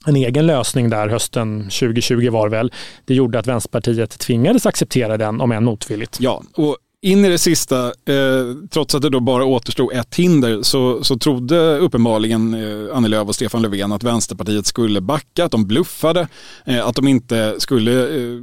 en 0.05 0.15
egen 0.15 0.47
lösning 0.47 0.89
där 0.89 1.07
hösten 1.07 1.63
2020 1.63 2.29
var 2.29 2.49
väl. 2.49 2.71
Det 3.05 3.15
gjorde 3.15 3.39
att 3.39 3.47
Vänsterpartiet 3.47 4.19
tvingades 4.19 4.65
acceptera 4.65 5.17
den, 5.17 5.41
om 5.41 5.51
än 5.51 5.63
motvilligt. 5.63 6.17
Ja, 6.19 6.43
och 6.53 6.77
in 7.05 7.25
i 7.25 7.29
det 7.29 7.37
sista, 7.37 7.85
eh, 7.85 8.55
trots 8.69 8.95
att 8.95 9.01
det 9.01 9.09
då 9.09 9.19
bara 9.19 9.45
återstod 9.45 9.93
ett 9.93 10.15
hinder, 10.15 10.61
så, 10.61 11.03
så 11.03 11.17
trodde 11.17 11.77
uppenbarligen 11.77 12.53
eh, 12.53 12.97
Annie 12.97 13.07
Lööf 13.07 13.27
och 13.27 13.35
Stefan 13.35 13.61
Löfven 13.61 13.91
att 13.91 14.03
Vänsterpartiet 14.03 14.65
skulle 14.65 15.01
backa, 15.01 15.45
att 15.45 15.51
de 15.51 15.67
bluffade, 15.67 16.27
eh, 16.65 16.87
att 16.87 16.95
de 16.95 17.07
inte 17.07 17.55
skulle 17.57 18.17
eh, 18.17 18.41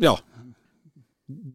ja, 0.00 0.18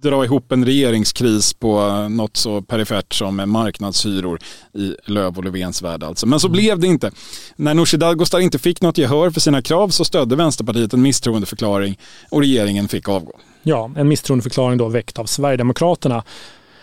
dra 0.01 0.25
ihop 0.25 0.51
en 0.51 0.65
regeringskris 0.65 1.53
på 1.53 1.91
något 2.09 2.37
så 2.37 2.61
perifert 2.61 3.13
som 3.13 3.51
marknadshyror 3.51 4.39
i 4.73 4.95
Löv 5.05 5.37
och 5.37 5.43
Löfvens 5.43 5.81
värld. 5.81 6.03
Alltså. 6.03 6.27
Men 6.27 6.39
så 6.39 6.47
mm. 6.47 6.53
blev 6.53 6.79
det 6.79 6.87
inte. 6.87 7.11
När 7.55 7.73
Nooshi 7.73 7.97
Dadgostar 7.97 8.39
inte 8.39 8.59
fick 8.59 8.81
något 8.81 8.97
gehör 8.97 9.29
för 9.29 9.39
sina 9.39 9.61
krav 9.61 9.89
så 9.89 10.05
stödde 10.05 10.35
Vänsterpartiet 10.35 10.93
en 10.93 11.01
misstroendeförklaring 11.01 11.99
och 12.29 12.39
regeringen 12.39 12.87
fick 12.87 13.09
avgå. 13.09 13.39
Ja, 13.63 13.91
en 13.95 14.07
misstroendeförklaring 14.07 14.77
då 14.77 14.87
väckt 14.87 15.19
av 15.19 15.25
Sverigedemokraterna 15.25 16.23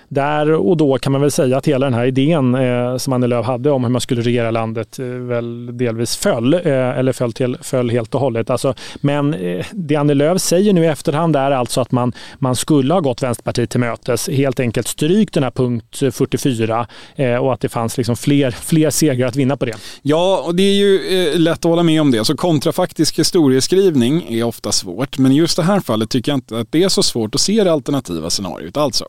där 0.09 0.53
och 0.53 0.77
då 0.77 0.99
kan 0.99 1.13
man 1.13 1.21
väl 1.21 1.31
säga 1.31 1.57
att 1.57 1.67
hela 1.67 1.87
den 1.87 1.95
här 1.95 2.07
idén 2.07 2.55
eh, 2.55 2.97
som 2.97 3.13
Annie 3.13 3.27
Lööf 3.27 3.47
hade 3.47 3.71
om 3.71 3.85
hur 3.85 3.91
man 3.91 4.01
skulle 4.01 4.23
regera 4.23 4.51
landet 4.51 4.99
eh, 4.99 5.07
väl 5.07 5.77
delvis 5.77 6.17
föll, 6.17 6.55
eh, 6.55 6.63
eller 6.73 7.13
föll, 7.13 7.33
till, 7.33 7.57
föll 7.63 7.91
helt 7.91 8.15
och 8.15 8.21
hållet. 8.21 8.51
Alltså, 8.51 8.75
men 9.01 9.35
eh, 9.35 9.67
det 9.73 9.97
Annie 9.97 10.15
Lööf 10.15 10.41
säger 10.41 10.73
nu 10.73 10.85
i 10.85 10.87
efterhand 10.87 11.37
är 11.37 11.51
alltså 11.51 11.81
att 11.81 11.93
man, 11.93 12.13
man 12.39 12.57
skulle 12.57 12.95
ha 12.95 13.01
gått 13.01 13.23
Vänsterpartiet 13.23 13.71
till 13.71 13.81
mötes, 13.81 14.29
helt 14.29 14.61
enkelt 14.61 14.89
strykt 14.89 15.35
den 15.35 15.43
här 15.43 15.51
punkt 15.51 16.03
44 16.13 16.87
eh, 17.17 17.37
och 17.37 17.53
att 17.53 17.61
det 17.61 17.69
fanns 17.69 17.97
liksom 17.97 18.17
fler, 18.17 18.51
fler 18.51 18.91
segrar 18.91 19.29
att 19.29 19.37
vinna 19.37 19.57
på 19.57 19.65
det. 19.65 19.75
Ja, 20.03 20.43
och 20.47 20.55
det 20.55 20.63
är 20.63 20.75
ju 20.75 21.29
eh, 21.33 21.39
lätt 21.39 21.59
att 21.59 21.65
hålla 21.65 21.83
med 21.83 22.01
om 22.01 22.11
det. 22.11 22.25
Så 22.25 22.37
kontrafaktisk 22.37 23.19
historieskrivning 23.19 24.27
är 24.29 24.45
ofta 24.45 24.73
svårt, 24.73 25.19
men 25.19 25.33
i 25.33 25.35
just 25.35 25.57
det 25.57 25.63
här 25.63 25.81
fallet 25.81 26.11
tycker 26.11 26.33
jag 26.33 26.37
inte 26.37 26.59
att 26.59 26.73
det 26.73 26.83
är 26.83 26.89
så 26.89 27.03
svårt 27.03 27.35
att 27.35 27.41
se 27.41 27.65
det 27.65 27.73
alternativa 27.73 28.31
scenariot. 28.31 28.77
Alltså, 28.77 29.07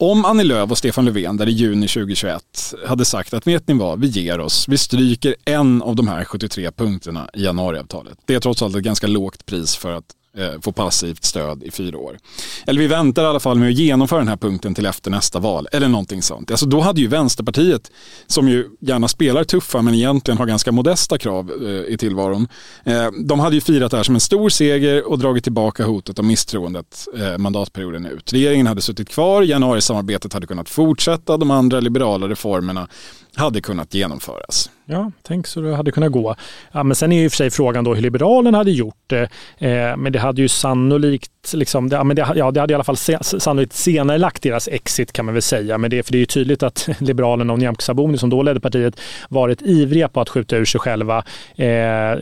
om 0.00 0.24
Annie 0.24 0.44
Lööf 0.44 0.70
och 0.70 0.78
Stefan 0.78 1.04
Löfven 1.04 1.36
där 1.36 1.48
i 1.48 1.52
juni 1.52 1.88
2021 1.88 2.74
hade 2.86 3.04
sagt 3.04 3.34
att 3.34 3.46
vet 3.46 3.68
ni 3.68 3.74
vad, 3.74 4.00
vi 4.00 4.06
ger 4.06 4.40
oss, 4.40 4.68
vi 4.68 4.78
stryker 4.78 5.34
en 5.44 5.82
av 5.82 5.96
de 5.96 6.08
här 6.08 6.24
73 6.24 6.70
punkterna 6.70 7.30
i 7.34 7.44
januariavtalet. 7.44 8.18
Det 8.26 8.34
är 8.34 8.40
trots 8.40 8.62
allt 8.62 8.76
ett 8.76 8.82
ganska 8.82 9.06
lågt 9.06 9.46
pris 9.46 9.76
för 9.76 9.92
att 9.92 10.04
Eh, 10.38 10.60
få 10.60 10.72
passivt 10.72 11.24
stöd 11.24 11.62
i 11.62 11.70
fyra 11.70 11.98
år. 11.98 12.18
Eller 12.66 12.80
vi 12.80 12.86
väntar 12.86 13.22
i 13.22 13.26
alla 13.26 13.40
fall 13.40 13.58
med 13.58 13.68
att 13.68 13.74
genomföra 13.74 14.18
den 14.18 14.28
här 14.28 14.36
punkten 14.36 14.74
till 14.74 14.86
efter 14.86 15.10
nästa 15.10 15.38
val 15.38 15.68
eller 15.72 15.88
någonting 15.88 16.22
sånt. 16.22 16.50
Alltså 16.50 16.66
då 16.66 16.80
hade 16.80 17.00
ju 17.00 17.06
Vänsterpartiet, 17.06 17.90
som 18.26 18.48
ju 18.48 18.68
gärna 18.80 19.08
spelar 19.08 19.44
tuffa 19.44 19.82
men 19.82 19.94
egentligen 19.94 20.38
har 20.38 20.46
ganska 20.46 20.72
modesta 20.72 21.18
krav 21.18 21.52
eh, 21.62 21.94
i 21.94 21.96
tillvaron, 21.98 22.48
eh, 22.84 23.06
de 23.24 23.40
hade 23.40 23.54
ju 23.54 23.60
firat 23.60 23.90
det 23.90 23.96
här 23.96 24.04
som 24.04 24.14
en 24.14 24.20
stor 24.20 24.48
seger 24.48 25.08
och 25.08 25.18
dragit 25.18 25.44
tillbaka 25.44 25.84
hotet 25.84 26.18
om 26.18 26.26
misstroendet 26.26 27.08
eh, 27.18 27.38
mandatperioden 27.38 28.06
ut. 28.06 28.32
Regeringen 28.32 28.66
hade 28.66 28.80
suttit 28.80 29.08
kvar, 29.08 29.42
januarisamarbetet 29.42 30.32
hade 30.32 30.46
kunnat 30.46 30.68
fortsätta, 30.68 31.36
de 31.36 31.50
andra 31.50 31.80
liberala 31.80 32.28
reformerna 32.28 32.88
hade 33.34 33.60
kunnat 33.60 33.94
genomföras. 33.94 34.70
Ja, 34.90 35.10
tänk 35.22 35.46
så 35.46 35.60
det 35.60 35.76
hade 35.76 35.92
kunnat 35.92 36.12
gå. 36.12 36.34
Ja, 36.72 36.82
men 36.82 36.94
sen 36.94 37.12
är 37.12 37.16
ju 37.16 37.24
i 37.24 37.28
och 37.28 37.32
för 37.32 37.36
sig 37.36 37.50
frågan 37.50 37.84
då 37.84 37.94
hur 37.94 38.02
Liberalerna 38.02 38.58
hade 38.58 38.70
gjort 38.70 39.02
det. 39.06 39.22
Eh, 39.58 39.96
men 39.96 40.12
det 40.12 40.18
hade 40.18 40.42
ju 40.42 40.48
sannolikt 40.48 41.30
liksom, 41.54 41.88
det, 41.88 41.96
ja, 41.96 42.04
men 42.04 42.16
det, 42.16 42.32
ja, 42.36 42.50
det 42.50 42.60
hade 42.60 42.72
i 42.72 42.74
alla 42.74 42.84
fall 42.84 42.96
sannolikt 42.96 43.72
senare 43.72 44.18
lagt 44.18 44.42
deras 44.42 44.68
exit 44.68 45.12
kan 45.12 45.24
man 45.24 45.34
väl 45.34 45.42
säga. 45.42 45.78
Men 45.78 45.90
det, 45.90 46.02
för 46.02 46.12
det 46.12 46.18
är 46.18 46.20
ju 46.20 46.26
tydligt 46.26 46.62
att 46.62 46.88
Liberalerna 46.98 47.52
och 47.52 47.58
Nyamko 47.58 47.82
Sabuni 47.82 48.18
som 48.18 48.30
då 48.30 48.42
ledde 48.42 48.60
partiet 48.60 49.00
varit 49.28 49.62
ivriga 49.62 50.08
på 50.08 50.20
att 50.20 50.28
skjuta 50.28 50.56
ur 50.56 50.64
sig 50.64 50.80
själva 50.80 51.18
eh, 51.56 51.66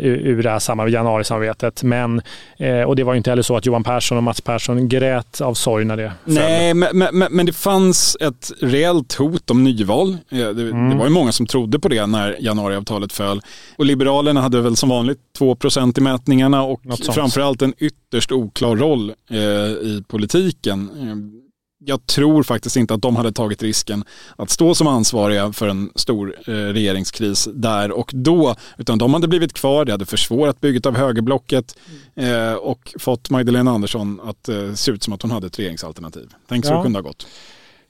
ur 0.01 0.43
det 0.43 0.51
här 0.51 0.59
samma, 0.59 0.89
januarisamarbetet. 0.89 1.83
Men, 1.83 2.23
eh, 2.57 2.83
och 2.83 2.97
det 2.97 3.05
var 3.05 3.13
ju 3.13 3.17
inte 3.17 3.31
heller 3.31 3.43
så 3.43 3.57
att 3.57 3.67
Johan 3.67 3.85
Persson 3.85 4.19
och 4.19 4.25
Mats 4.25 4.41
Persson 4.41 4.89
grät 4.89 5.41
av 5.41 5.55
sorg 5.55 5.85
när 5.85 5.97
det 5.97 6.13
föll. 6.25 6.35
Nej, 6.35 6.75
men, 6.75 6.99
men, 6.99 7.29
men, 7.31 7.47
det 7.47 7.53
fanns 7.53 8.17
ett 8.21 8.53
reellt 8.61 9.15
hot 9.15 9.51
om 9.51 9.65
nyval. 9.65 10.17
Det, 10.29 10.43
mm. 10.43 10.91
det 10.91 10.97
var 10.97 11.05
ju 11.05 11.11
många 11.11 11.33
som 11.33 11.47
trodde 11.47 11.79
på 11.79 11.89
det 11.89 12.07
när 12.07 12.37
januariavtalet 12.41 13.13
föll. 13.13 13.41
Och 13.77 13.87
Liberalerna 13.87 14.41
hade 14.41 14.61
väl 14.61 14.77
som 14.77 14.89
vanligt 14.89 15.19
2% 15.39 15.99
i 15.99 16.01
mätningarna 16.01 16.63
och 16.63 16.81
framförallt 17.15 17.63
en 17.63 17.75
ytterst 18.17 18.33
oklar 18.33 18.77
roll 18.77 19.15
eh, 19.31 19.39
i 19.39 20.05
politiken. 20.09 20.91
Eh, 21.01 21.47
jag 21.79 22.07
tror 22.07 22.43
faktiskt 22.43 22.77
inte 22.77 22.95
att 22.95 23.03
de 23.03 23.17
hade 23.17 23.33
tagit 23.33 23.63
risken 23.63 24.05
att 24.37 24.51
stå 24.51 24.75
som 24.75 24.87
ansvariga 24.87 25.53
för 25.53 25.69
en 25.69 25.91
stor 25.95 26.37
eh, 26.47 26.53
regeringskris 26.53 27.49
där 27.55 27.91
och 27.91 28.11
då. 28.15 28.57
Utan 28.79 28.99
de 28.99 29.15
hade 29.15 29.29
blivit 29.29 29.53
kvar, 29.53 29.85
det 29.85 29.93
hade 29.93 30.07
försvårat 30.07 30.61
bygget 30.61 30.87
av 30.87 30.97
högerblocket 30.97 31.77
eh, 32.15 32.53
och 32.53 32.95
fått 32.99 33.31
Magdalena 33.31 33.71
Andersson 33.71 34.21
att 34.25 34.49
eh, 34.49 34.75
se 34.75 34.91
ut 34.93 35.03
som 35.03 35.13
att 35.13 35.23
hon 35.23 35.31
hade 35.31 35.47
ett 35.47 35.59
regeringsalternativ. 35.59 36.29
Tänk 36.49 36.65
så 36.65 36.73
ja. 36.73 36.77
det 36.77 36.83
kunde 36.83 36.99
ha 36.99 37.03
gått. 37.03 37.27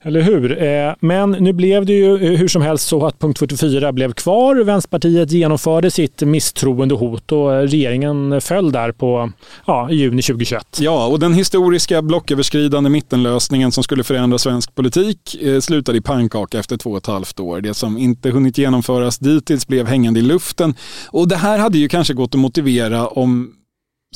Eller 0.07 0.21
hur? 0.21 0.63
Eh, 0.63 0.95
men 1.01 1.31
nu 1.31 1.53
blev 1.53 1.87
det 1.87 1.93
ju 1.93 2.15
eh, 2.15 2.39
hur 2.39 2.49
som 2.49 2.63
helst 2.63 2.89
så 2.89 3.07
att 3.07 3.19
punkt 3.19 3.39
44 3.39 3.93
blev 3.93 4.13
kvar. 4.13 4.57
Vänsterpartiet 4.57 5.33
genomförde 5.33 5.91
sitt 5.91 6.21
misstroendehot 6.21 7.33
och 7.33 7.55
eh, 7.55 7.63
regeringen 7.63 8.41
föll 8.41 8.73
där 8.73 8.93
på 8.93 9.33
ja, 9.67 9.91
juni 9.91 10.23
2021. 10.23 10.79
Ja, 10.81 11.07
och 11.07 11.21
den 11.21 11.35
historiska 11.35 12.03
blocköverskridande 12.03 12.91
mittenlösningen 12.91 13.73
som 13.73 13.85
skulle 13.85 14.05
förändra 14.05 14.39
svensk 14.39 14.75
politik 14.75 15.37
slutade 15.61 15.99
i 15.99 16.01
pannkaka 16.01 16.59
efter 16.59 16.77
två 16.77 16.91
och 16.91 16.97
ett 16.97 17.07
halvt 17.07 17.41
år. 17.41 17.61
Det 17.61 17.75
som 17.75 17.99
inte 17.99 18.31
hunnit 18.31 18.59
genomföras 18.59 19.19
dittills 19.19 19.67
blev 19.67 19.87
hängande 19.87 20.21
i 20.21 20.23
luften. 20.23 20.75
Och 21.09 21.29
det 21.29 21.37
här 21.37 21.59
hade 21.59 21.79
ju 21.79 21.89
kanske 21.89 22.15
gått 22.15 22.35
att 22.35 22.41
motivera 22.41 23.07
om 23.07 23.53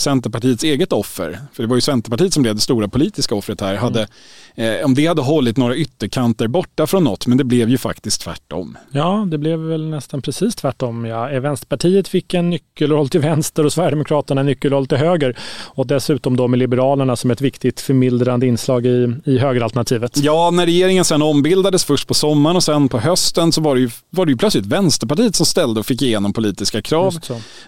Centerpartiets 0.01 0.65
eget 0.65 0.93
offer, 0.93 1.39
för 1.53 1.63
det 1.63 1.69
var 1.69 1.77
ju 1.77 1.81
Centerpartiet 1.81 2.33
som 2.33 2.43
blev 2.43 2.55
det 2.55 2.61
stora 2.61 2.89
politiska 2.89 3.35
offret 3.35 3.61
här, 3.61 3.77
hade, 3.77 4.09
eh, 4.55 4.85
om 4.85 4.95
det 4.95 5.07
hade 5.07 5.23
hållit 5.23 5.57
några 5.57 5.77
ytterkanter 5.77 6.49
borta 6.49 6.87
från 6.87 7.05
något, 7.05 7.27
men 7.27 7.39
det 7.39 7.45
blev 7.45 7.69
ju 7.69 7.79
faktiskt 7.79 8.21
tvärtom. 8.21 8.79
Ja, 8.91 9.27
det 9.31 9.39
blev 9.39 9.59
väl 9.59 9.89
nästan 9.89 10.23
precis 10.23 10.55
tvärtom. 10.55 11.05
Ja. 11.05 11.41
Vänsterpartiet 11.41 12.09
fick 12.09 12.35
en 12.35 12.51
nyckelroll 12.51 13.09
till 13.09 13.21
vänster 13.21 13.67
och 13.67 13.73
Sverigedemokraterna 13.73 14.41
en 14.41 14.47
nyckelroll 14.47 14.87
till 14.87 14.99
höger. 14.99 15.37
Och 15.65 15.87
dessutom 15.87 16.37
då 16.37 16.49
med 16.49 16.59
Liberalerna 16.59 17.17
som 17.17 17.31
ett 17.31 17.41
viktigt 17.41 17.81
förmildrande 17.81 18.47
inslag 18.47 18.87
i, 18.87 19.15
i 19.25 19.39
högeralternativet. 19.39 20.17
Ja, 20.17 20.51
när 20.51 20.67
regeringen 20.67 21.05
sen 21.05 21.23
ombildades 21.23 21.85
först 21.85 22.09
på 22.09 22.15
sommaren 22.15 22.57
och 22.57 22.65
sen 22.65 22.89
på 22.89 22.99
hösten 22.99 23.53
så 23.53 23.61
var 23.61 23.75
det 23.75 23.81
ju, 23.81 23.91
var 24.11 24.27
det 24.27 24.33
ju 24.33 24.39
plötsligt 24.39 24.67
Vänsterpartiet 24.67 25.37
som 25.37 25.47
ställde 25.47 25.81
och 25.81 25.87
fick 25.87 26.03
igenom 26.03 26.33
politiska 26.33 26.83
krav. 26.83 27.19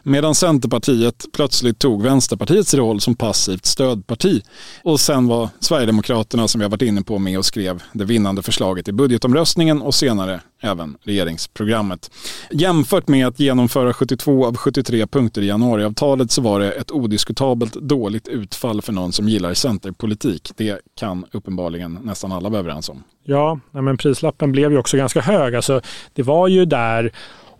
Medan 0.02 0.34
Centerpartiet 0.34 1.24
plötsligt 1.32 1.78
tog 1.78 2.02
Vänsterpartiets 2.22 2.74
roll 2.74 3.00
som 3.00 3.14
passivt 3.14 3.66
stödparti. 3.66 4.42
Och 4.82 5.00
sen 5.00 5.26
var 5.26 5.48
Sverigedemokraterna, 5.61 6.48
som 6.48 6.58
vi 6.58 6.64
har 6.64 6.70
varit 6.70 6.82
inne 6.82 7.02
på, 7.02 7.18
med 7.18 7.38
och 7.38 7.44
skrev 7.44 7.82
det 7.92 8.04
vinnande 8.04 8.42
förslaget 8.42 8.88
i 8.88 8.92
budgetomröstningen 8.92 9.82
och 9.82 9.94
senare 9.94 10.40
även 10.61 10.96
regeringsprogrammet. 11.02 12.11
Jämfört 12.50 13.08
med 13.08 13.26
att 13.26 13.40
genomföra 13.40 13.94
72 13.94 14.46
av 14.46 14.56
73 14.56 15.06
punkter 15.06 15.42
i 15.42 15.46
januariavtalet 15.46 16.30
så 16.30 16.42
var 16.42 16.61
det 16.61 16.72
ett 16.72 16.90
odiskutabelt 16.90 17.74
dåligt 17.74 18.28
utfall 18.28 18.82
för 18.82 18.92
någon 18.92 19.12
som 19.12 19.28
gillar 19.28 19.54
centerpolitik. 19.54 20.50
Det 20.56 20.80
kan 20.98 21.24
uppenbarligen 21.32 21.98
nästan 22.02 22.32
alla 22.32 22.48
vara 22.48 22.61
överens 22.61 22.88
om. 22.88 23.02
Ja, 23.24 23.61
men 23.70 23.96
prislappen 23.96 24.52
blev 24.52 24.72
ju 24.72 24.78
också 24.78 24.96
ganska 24.96 25.20
hög. 25.20 25.54
Alltså, 25.54 25.80
det 26.14 26.22
var 26.22 26.48
ju 26.48 26.64
där 26.64 27.12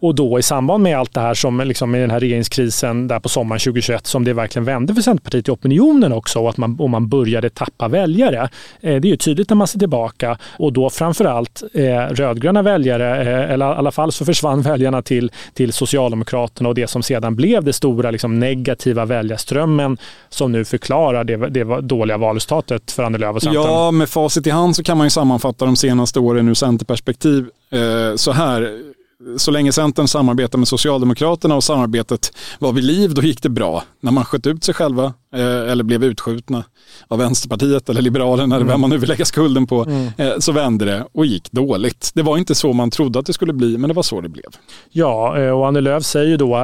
och 0.03 0.15
då 0.15 0.39
i 0.39 0.43
samband 0.43 0.83
med 0.83 0.99
allt 0.99 1.15
det 1.15 1.21
här 1.21 1.35
som 1.35 1.61
liksom 1.61 1.91
med 1.91 2.01
den 2.01 2.11
här 2.11 2.21
regeringskrisen 2.21 3.09
där 3.09 3.21
på 3.21 3.29
sommaren 3.29 3.61
2021 3.61 4.07
som 4.07 4.25
det 4.25 4.33
verkligen 4.33 4.65
vände 4.65 4.95
för 4.95 5.03
Centerpartiet 5.03 5.49
i 5.49 5.51
opinionen 5.51 6.13
också 6.13 6.39
och 6.39 6.51
att 6.51 6.57
man, 6.57 6.81
och 6.81 6.91
man 6.91 7.09
började 7.09 7.51
tappa 7.51 7.89
väljare. 7.89 8.49
Eh, 8.81 9.01
det 9.01 9.09
är 9.09 9.11
ju 9.11 9.17
tydligt 9.17 9.51
när 9.51 9.57
man 9.57 9.67
ser 9.67 9.79
tillbaka 9.79 10.39
och 10.59 10.73
då 10.73 10.91
framförallt 10.91 11.63
eh, 11.75 11.99
rödgröna 11.99 12.63
väljare, 12.63 13.21
eh, 13.21 13.53
eller 13.53 13.73
i 13.73 13.75
alla 13.75 13.91
fall 13.91 14.13
så 14.13 14.25
försvann 14.25 14.63
väljarna 14.73 15.03
till, 15.03 15.31
till 15.55 15.73
Socialdemokraterna 15.73 16.69
och 16.69 16.75
det 16.75 16.87
som 16.87 17.03
sedan 17.03 17.37
blev 17.37 17.65
det 17.65 17.73
stora 17.73 18.11
liksom, 18.11 18.39
negativa 18.39 19.05
väljarströmmen 19.05 19.99
som 20.29 20.53
nu 20.53 20.65
förklarar 20.65 21.25
det, 21.25 21.37
det 21.37 21.81
dåliga 21.81 22.19
valresultatet 22.19 22.91
för 22.91 23.03
Annie 23.03 23.19
Lööf 23.19 23.37
och 23.37 23.43
Centern. 23.43 23.63
Ja, 23.63 23.91
med 23.91 24.09
facit 24.09 24.47
i 24.47 24.51
hand 24.51 24.77
så 24.77 24.83
kan 24.83 24.99
man 24.99 25.07
ju 25.07 25.11
sammanfatta 25.11 25.65
de 25.65 25.77
senaste 25.77 26.21
åren 26.21 26.49
ur 26.49 26.55
Centerperspektiv 26.55 27.47
eh, 27.71 28.17
så 28.17 28.33
här 28.33 28.92
så 29.37 29.51
länge 29.51 29.73
Centern 29.73 30.09
samarbetade 30.09 30.59
med 30.59 30.69
Socialdemokraterna 30.69 31.55
och 31.55 31.65
samarbetet 31.65 32.33
var 32.59 32.73
vid 32.73 32.85
liv, 32.85 33.15
då 33.15 33.23
gick 33.23 33.43
det 33.43 33.49
bra. 33.49 33.85
När 34.01 34.13
man 34.13 34.25
sköt 34.25 34.47
ut 34.47 34.65
sig 34.65 34.75
själva 34.75 35.15
eller 35.39 35.85
blev 35.85 36.05
utskjutna 36.05 36.65
av 37.09 37.19
Vänsterpartiet 37.19 37.89
eller 37.89 38.03
Liberalerna 38.03 38.57
eller 38.57 38.67
vem 38.67 38.81
man 38.81 38.91
nu 38.91 38.99
vill 38.99 39.09
lägga 39.09 39.25
skulden 39.25 39.67
på, 39.67 39.83
mm. 39.85 40.11
Eh, 40.17 40.39
så 40.39 40.53
vände 40.53 40.85
det 40.85 41.07
och 41.13 41.27
gick 41.27 41.53
dåligt. 41.53 42.11
Det 42.15 42.23
var 42.23 42.39
inte 42.39 42.55
så 42.55 42.73
man 42.73 42.91
trodde 42.91 43.19
att 43.19 43.27
det 43.27 43.33
skulle 43.33 43.53
bli, 43.53 43.79
men 43.79 43.89
det 43.89 43.95
var 43.95 44.03
så 44.03 44.21
det 44.21 44.29
blev. 44.29 44.45
Ja, 44.91 45.39
eh, 45.39 45.51
och 45.51 45.67
Annie 45.67 45.81
Lööf 45.81 46.05
säger 46.05 46.37
då 46.37 46.57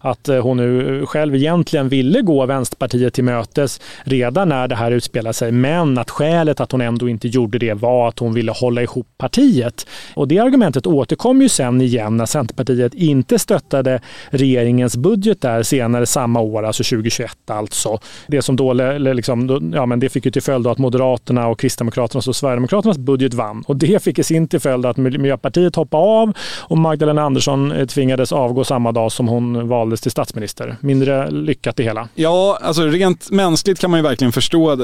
att 0.00 0.26
hon 0.42 0.56
nu 0.56 1.06
själv 1.06 1.34
egentligen 1.34 1.88
ville 1.88 2.22
gå 2.22 2.46
Vänsterpartiet 2.46 3.14
till 3.14 3.24
mötes 3.24 3.80
redan 4.04 4.48
när 4.48 4.68
det 4.68 4.74
här 4.74 4.90
utspelade 4.90 5.34
sig, 5.34 5.52
men 5.52 5.98
att 5.98 6.10
skälet 6.10 6.60
att 6.60 6.72
hon 6.72 6.80
ändå 6.80 7.08
inte 7.08 7.28
gjorde 7.28 7.58
det 7.58 7.74
var 7.74 8.08
att 8.08 8.18
hon 8.18 8.34
ville 8.34 8.52
hålla 8.52 8.82
ihop 8.82 9.06
partiet. 9.18 9.86
Och 10.14 10.28
det 10.28 10.38
argumentet 10.38 10.86
återkom 10.86 11.42
ju 11.42 11.48
sen 11.48 11.80
igen 11.80 12.16
när 12.16 12.26
Centerpartiet 12.26 12.94
inte 12.94 13.38
stöttade 13.38 14.00
regeringens 14.30 14.96
budget 14.96 15.40
där 15.40 15.62
senare 15.62 16.06
samma 16.06 16.40
år, 16.40 16.62
alltså 16.62 16.82
2021 16.82 17.50
alltså. 17.50 17.98
Det 18.26 18.42
som 18.42 18.56
då, 18.56 18.72
liksom, 18.98 19.70
ja, 19.74 19.86
men 19.86 20.00
det 20.00 20.08
fick 20.08 20.24
ju 20.24 20.30
till 20.30 20.42
följd 20.42 20.66
att 20.66 20.78
Moderaterna 20.78 21.46
och 21.46 21.60
Kristdemokraterna 21.60 22.22
och 22.26 22.36
Sverigedemokraternas 22.36 22.98
budget 22.98 23.34
vann. 23.34 23.64
Och 23.66 23.76
det 23.76 24.02
fick 24.02 24.18
i 24.18 24.22
sin 24.22 24.48
till 24.48 24.60
följd 24.60 24.86
att 24.86 24.96
Miljöpartiet 24.96 25.76
hoppade 25.76 26.02
av 26.02 26.32
och 26.58 26.78
Magdalena 26.78 27.22
Andersson 27.22 27.72
eh, 27.72 27.86
tvingades 27.86 28.32
avgå 28.32 28.64
samma 28.64 28.92
dag 28.92 29.12
som 29.12 29.28
hon 29.28 29.68
valdes 29.68 30.00
till 30.00 30.10
statsminister. 30.10 30.76
Mindre 30.80 31.30
lyckat 31.30 31.76
det 31.76 31.82
hela. 31.82 32.08
Ja, 32.14 32.58
alltså 32.62 32.82
rent 32.82 33.30
mänskligt 33.30 33.80
kan 33.80 33.90
man 33.90 34.00
ju 34.00 34.04
verkligen 34.04 34.32
förstå 34.32 34.72
eh, 34.72 34.78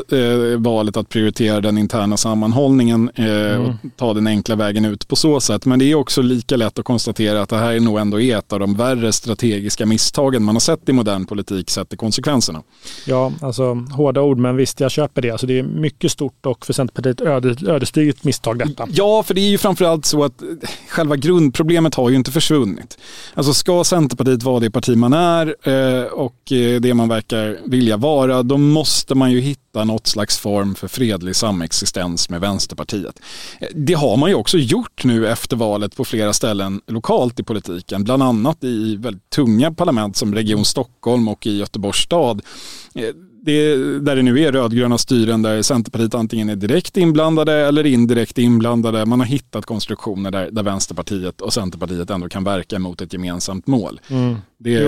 valet 0.59 0.97
att 0.97 1.09
prioritera 1.09 1.61
den 1.61 1.79
interna 1.79 2.17
sammanhållningen 2.17 3.11
eh, 3.15 3.27
mm. 3.27 3.63
och 3.63 3.75
ta 3.97 4.15
den 4.15 4.27
enkla 4.27 4.57
vägen 4.57 4.85
ut 4.85 5.09
på 5.09 5.17
så 5.17 5.41
sätt. 5.41 5.67
Men 5.67 5.79
det 5.79 5.85
är 5.85 5.95
också 5.95 6.23
lika 6.23 6.57
lätt 6.57 6.79
att 6.79 6.85
konstatera 6.85 7.43
att 7.43 7.49
det 7.49 7.57
här 7.57 7.73
är 7.73 7.81
nog 7.81 7.99
ändå 7.99 8.19
ett 8.19 8.53
av 8.53 8.61
de 8.61 8.75
värre 8.75 9.13
strategiska 9.13 9.87
misstagen 9.87 10.43
man 10.43 10.55
har 10.55 10.61
sett 10.61 10.89
i 10.89 10.93
modern 10.93 11.25
politik 11.25 11.71
sett 11.71 11.89
till 11.89 11.99
konsekvenserna. 11.99 12.63
Ja, 13.07 13.12
Ja, 13.13 13.33
alltså 13.41 13.75
hårda 13.75 14.21
ord, 14.21 14.39
men 14.39 14.57
visst, 14.57 14.81
jag 14.81 14.91
köper 14.91 15.23
det. 15.23 15.31
Alltså, 15.31 15.47
det 15.47 15.59
är 15.59 15.63
mycket 15.63 16.13
stort 16.13 16.47
och 16.47 16.67
för 16.67 16.73
Centerpartiet 16.73 17.21
öde, 17.21 17.73
ödesdigert 17.73 18.25
misstag 18.25 18.59
detta. 18.59 18.83
Mm, 18.83 18.95
ja, 18.99 19.23
för 19.23 19.35
det 19.35 19.41
är 19.41 19.49
ju 19.49 19.59
framförallt 19.59 20.05
så 20.05 20.25
att 20.25 20.43
eh, 20.43 20.49
själva 20.89 21.17
grundproblemet 21.17 21.95
har 21.95 22.11
ju 22.11 22.17
inte 22.17 22.31
försvunnit. 22.31 22.99
Alltså 23.35 23.55
ska 23.55 23.85
Centerpartiet 23.85 24.43
vara 24.43 24.61
det 24.61 24.71
parti 24.71 24.97
man 24.97 25.13
är 25.13 25.47
eh, 25.63 26.05
och 26.05 26.53
eh, 26.53 26.81
det 26.81 26.95
man 26.95 27.09
verkar 27.09 27.59
vilja 27.65 27.97
vara, 27.97 28.43
då 28.43 28.59
måste 28.59 29.15
man 29.15 29.33
ju 29.33 29.41
hitta 29.41 29.85
något 29.85 30.07
slags 30.07 30.39
form 30.39 30.75
för 30.75 30.89
fredlig 30.89 31.37
samexistens 31.37 32.29
med 32.29 32.41
Vänsterpartiet. 32.41 33.21
Det 33.75 33.95
har 33.95 34.17
man 34.17 34.31
ju 34.31 34.35
också 34.35 34.59
gjort 34.59 35.05
nu 35.05 35.29
efter 35.29 35.57
valet 35.57 35.97
på 35.97 36.05
flera 36.05 36.33
ställen 36.33 36.81
lokalt 36.87 37.41
i 37.41 37.43
politiken, 37.43 38.05
bland 38.05 38.23
annat 38.23 38.65
i 38.65 38.97
väldigt 38.97 39.31
tunga 39.31 39.73
parlament 39.73 40.17
som 40.17 40.35
Region 40.35 40.65
Stockholm 40.65 41.29
och 41.29 41.47
i 41.47 41.59
Göteborgs 41.59 41.97
stad. 41.97 42.43
Det, 43.45 43.77
där 43.99 44.17
det 44.17 44.23
nu 44.23 44.41
är 44.41 44.53
rödgröna 44.53 44.99
styren 44.99 45.43
där 45.43 45.63
Centerpartiet 45.63 46.15
antingen 46.15 46.49
är 46.49 46.57
direkt 46.57 46.97
inblandade 46.97 47.53
eller 47.53 47.87
indirekt 47.87 48.39
inblandade. 48.39 49.07
Man 49.07 49.21
har 49.21 49.27
hittat 49.27 49.67
konstruktioner 49.67 50.31
där, 50.31 50.51
där 50.51 50.63
Vänsterpartiet 50.63 51.41
och 51.41 51.53
Centerpartiet 51.53 52.11
ändå 52.11 52.29
kan 52.29 52.45
verka 52.45 52.79
mot 52.79 53.01
ett 53.01 53.13
gemensamt 53.13 53.67
mål. 53.67 54.01
Mm. 54.09 54.37
Det, 54.59 54.79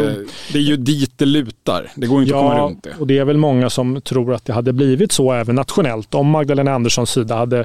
det, 0.53 0.59
är 0.59 0.63
ju 0.63 0.77
dit 0.77 1.13
det 1.17 1.25
lutar. 1.25 1.93
Det 1.97 2.07
går 2.07 2.21
inte 2.21 2.35
ja, 2.35 2.39
att 2.39 2.51
komma 2.53 2.67
runt 2.67 2.83
det. 2.83 2.95
och 2.99 3.07
det 3.07 3.19
är 3.19 3.25
väl 3.25 3.37
många 3.37 3.71
som 3.71 4.01
tror 4.01 4.35
att 4.35 4.45
det 4.45 4.53
hade 4.53 4.73
blivit 4.73 5.13
så 5.13 5.33
även 5.33 5.55
nationellt 5.55 6.15
om 6.15 6.27
Magdalena 6.27 6.75
Anderssons 6.75 7.11
sida 7.11 7.37
hade 7.37 7.65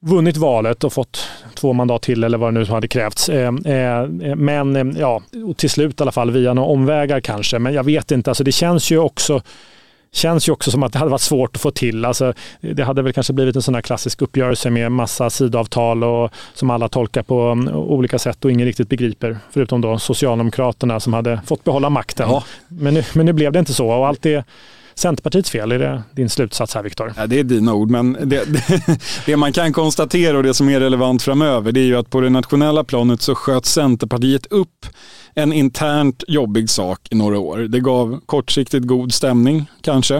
vunnit 0.00 0.36
valet 0.36 0.84
och 0.84 0.92
fått 0.92 1.28
två 1.54 1.72
mandat 1.72 2.02
till 2.02 2.24
eller 2.24 2.38
vad 2.38 2.54
det 2.54 2.60
nu 2.60 2.66
hade 2.66 2.88
krävts. 2.88 3.28
Eh, 3.28 3.54
eh, 3.64 4.06
men 4.36 4.76
eh, 4.76 5.00
ja, 5.00 5.22
till 5.56 5.70
slut 5.70 6.00
i 6.00 6.02
alla 6.02 6.12
fall 6.12 6.30
via 6.30 6.54
några 6.54 6.68
omvägar 6.68 7.20
kanske. 7.20 7.58
Men 7.58 7.74
jag 7.74 7.84
vet 7.84 8.10
inte, 8.10 8.30
alltså 8.30 8.44
det 8.44 8.52
känns 8.52 8.90
ju 8.90 8.98
också 8.98 9.42
känns 10.12 10.48
ju 10.48 10.52
också 10.52 10.70
som 10.70 10.82
att 10.82 10.92
det 10.92 10.98
hade 10.98 11.10
varit 11.10 11.20
svårt 11.20 11.56
att 11.56 11.62
få 11.62 11.70
till. 11.70 12.04
Alltså, 12.04 12.32
det 12.60 12.82
hade 12.82 13.02
väl 13.02 13.12
kanske 13.12 13.32
blivit 13.32 13.56
en 13.56 13.62
sån 13.62 13.74
här 13.74 13.82
klassisk 13.82 14.22
uppgörelse 14.22 14.70
med 14.70 14.92
massa 14.92 15.30
sidavtal 15.30 16.04
och 16.04 16.30
som 16.54 16.70
alla 16.70 16.88
tolkar 16.88 17.22
på 17.22 17.40
mm, 17.40 17.76
olika 17.76 18.18
sätt 18.18 18.44
och 18.44 18.50
ingen 18.50 18.66
riktigt 18.66 18.88
begriper. 18.88 19.38
Förutom 19.50 19.80
då 19.80 19.98
Socialdemokraterna 19.98 21.00
som 21.00 21.12
hade 21.12 21.40
fått 21.46 21.64
behålla 21.64 21.90
makten. 21.90 22.28
Ja. 22.30 22.44
Men, 22.68 22.94
nu, 22.94 23.04
men 23.14 23.26
nu 23.26 23.32
blev 23.32 23.52
det 23.52 23.58
inte 23.58 23.74
så 23.74 23.88
och 23.88 24.06
allt 24.06 24.22
det 24.22 24.44
Centerpartiets 24.98 25.50
fel? 25.50 25.72
Är 25.72 25.78
det 25.78 26.02
din 26.12 26.28
slutsats 26.28 26.74
här 26.74 26.82
Viktor? 26.82 27.12
Ja, 27.16 27.26
det 27.26 27.38
är 27.38 27.44
dina 27.44 27.74
ord, 27.74 27.90
men 27.90 28.12
det, 28.12 28.26
det, 28.52 29.00
det, 29.26 29.36
man 29.36 29.52
kan 29.52 29.72
konstatera 29.72 30.36
och 30.36 30.42
det 30.42 30.54
som 30.54 30.68
är 30.68 30.80
relevant 30.80 31.22
framöver 31.22 31.72
det 31.72 31.80
är 31.80 31.84
ju 31.84 31.96
att 31.96 32.10
på 32.10 32.20
det 32.20 32.30
nationella 32.30 32.84
planet 32.84 33.22
så 33.22 33.34
sköt 33.34 33.66
Centerpartiet 33.66 34.46
upp 34.46 34.86
en 35.34 35.52
internt 35.52 36.24
jobbig 36.28 36.70
sak 36.70 37.00
i 37.10 37.14
några 37.14 37.38
år. 37.38 37.58
Det 37.58 37.80
gav 37.80 38.20
kortsiktigt 38.26 38.86
god 38.86 39.14
stämning 39.14 39.66
kanske, 39.80 40.16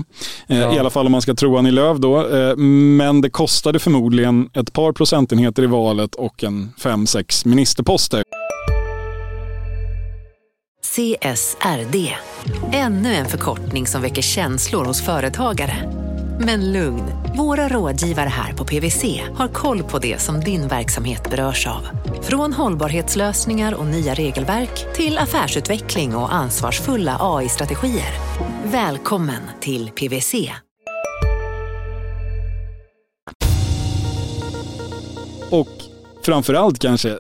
eh, 0.49 0.59
ja. 0.59 0.75
i 0.75 0.79
alla 0.79 0.91
fall 0.91 1.07
om 1.07 1.13
man 1.13 1.23
ska 1.23 1.35
tro 1.35 1.57
Annie 1.57 1.71
Lööf 1.71 1.99
då. 1.99 2.29
Eh, 2.29 2.57
men 2.57 3.21
det 3.21 3.31
kostade 3.31 3.79
förmodligen 3.79 4.51
ett 4.55 4.73
par 4.73 4.93
procentenheter 4.93 5.63
i 5.63 5.67
valet 5.67 6.15
och 6.15 6.45
en 6.45 6.71
fem 6.79 7.07
sex 7.07 7.45
ministerposter. 7.45 8.23
CSRD. 10.99 12.15
Ännu 12.73 13.15
en 13.15 13.27
förkortning 13.27 13.87
som 13.87 14.03
väcker 14.03 14.23
känslor 14.23 14.85
hos 14.85 15.05
företagare. 15.05 15.77
Men 16.41 16.73
lugn, 16.73 17.05
våra 17.37 17.69
rådgivare 17.69 18.29
här 18.29 18.53
på 18.53 18.65
PWC 18.65 19.23
har 19.35 19.49
koll 19.49 19.83
på 19.83 19.99
det 19.99 20.21
som 20.21 20.41
din 20.41 20.69
verksamhet 20.69 21.31
berörs 21.31 21.67
av. 21.67 21.89
Från 22.23 22.53
hållbarhetslösningar 22.53 23.75
och 23.75 23.87
nya 23.87 24.15
regelverk 24.15 24.95
till 24.95 25.19
affärsutveckling 25.19 26.17
och 26.17 26.35
ansvarsfulla 26.35 27.17
AI-strategier. 27.21 28.13
Välkommen 28.65 29.43
till 29.61 29.91
PWC. 29.91 30.53
Och 35.51 35.69
framförallt 36.25 36.79
kanske 36.79 37.19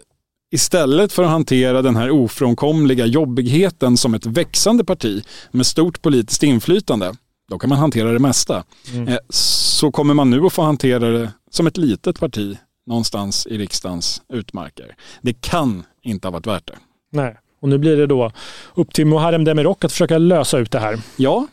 Istället 0.50 1.12
för 1.12 1.22
att 1.22 1.30
hantera 1.30 1.82
den 1.82 1.96
här 1.96 2.10
ofrånkomliga 2.10 3.06
jobbigheten 3.06 3.96
som 3.96 4.14
ett 4.14 4.26
växande 4.26 4.84
parti 4.84 5.24
med 5.50 5.66
stort 5.66 6.02
politiskt 6.02 6.42
inflytande, 6.42 7.12
då 7.50 7.58
kan 7.58 7.70
man 7.70 7.78
hantera 7.78 8.12
det 8.12 8.18
mesta. 8.18 8.64
Mm. 8.94 9.08
Eh, 9.08 9.18
så 9.28 9.90
kommer 9.90 10.14
man 10.14 10.30
nu 10.30 10.46
att 10.46 10.52
få 10.52 10.62
hantera 10.62 11.10
det 11.10 11.32
som 11.50 11.66
ett 11.66 11.76
litet 11.76 12.20
parti 12.20 12.56
någonstans 12.86 13.46
i 13.46 13.58
riksdagens 13.58 14.22
utmarker. 14.32 14.94
Det 15.22 15.40
kan 15.40 15.84
inte 16.02 16.28
ha 16.28 16.32
varit 16.32 16.46
värt 16.46 16.66
det. 16.66 16.76
Nej, 17.12 17.36
och 17.60 17.68
nu 17.68 17.78
blir 17.78 17.96
det 17.96 18.06
då 18.06 18.32
upp 18.74 18.94
till 18.94 19.06
Muharrem 19.06 19.44
Demirok 19.44 19.84
att 19.84 19.92
försöka 19.92 20.18
lösa 20.18 20.58
ut 20.58 20.70
det 20.70 20.78
här. 20.78 21.00
Ja, 21.16 21.46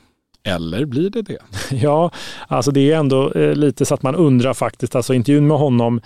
eller 0.43 0.85
blir 0.85 1.09
det 1.09 1.21
det? 1.21 1.39
ja, 1.71 2.11
alltså 2.47 2.71
det 2.71 2.91
är 2.91 2.97
ändå 2.97 3.31
eh, 3.31 3.55
lite 3.55 3.85
så 3.85 3.93
att 3.93 4.03
man 4.03 4.15
undrar 4.15 4.53
faktiskt, 4.53 4.95
alltså 4.95 5.13
intervjun 5.13 5.47
med 5.47 5.57
honom 5.57 6.01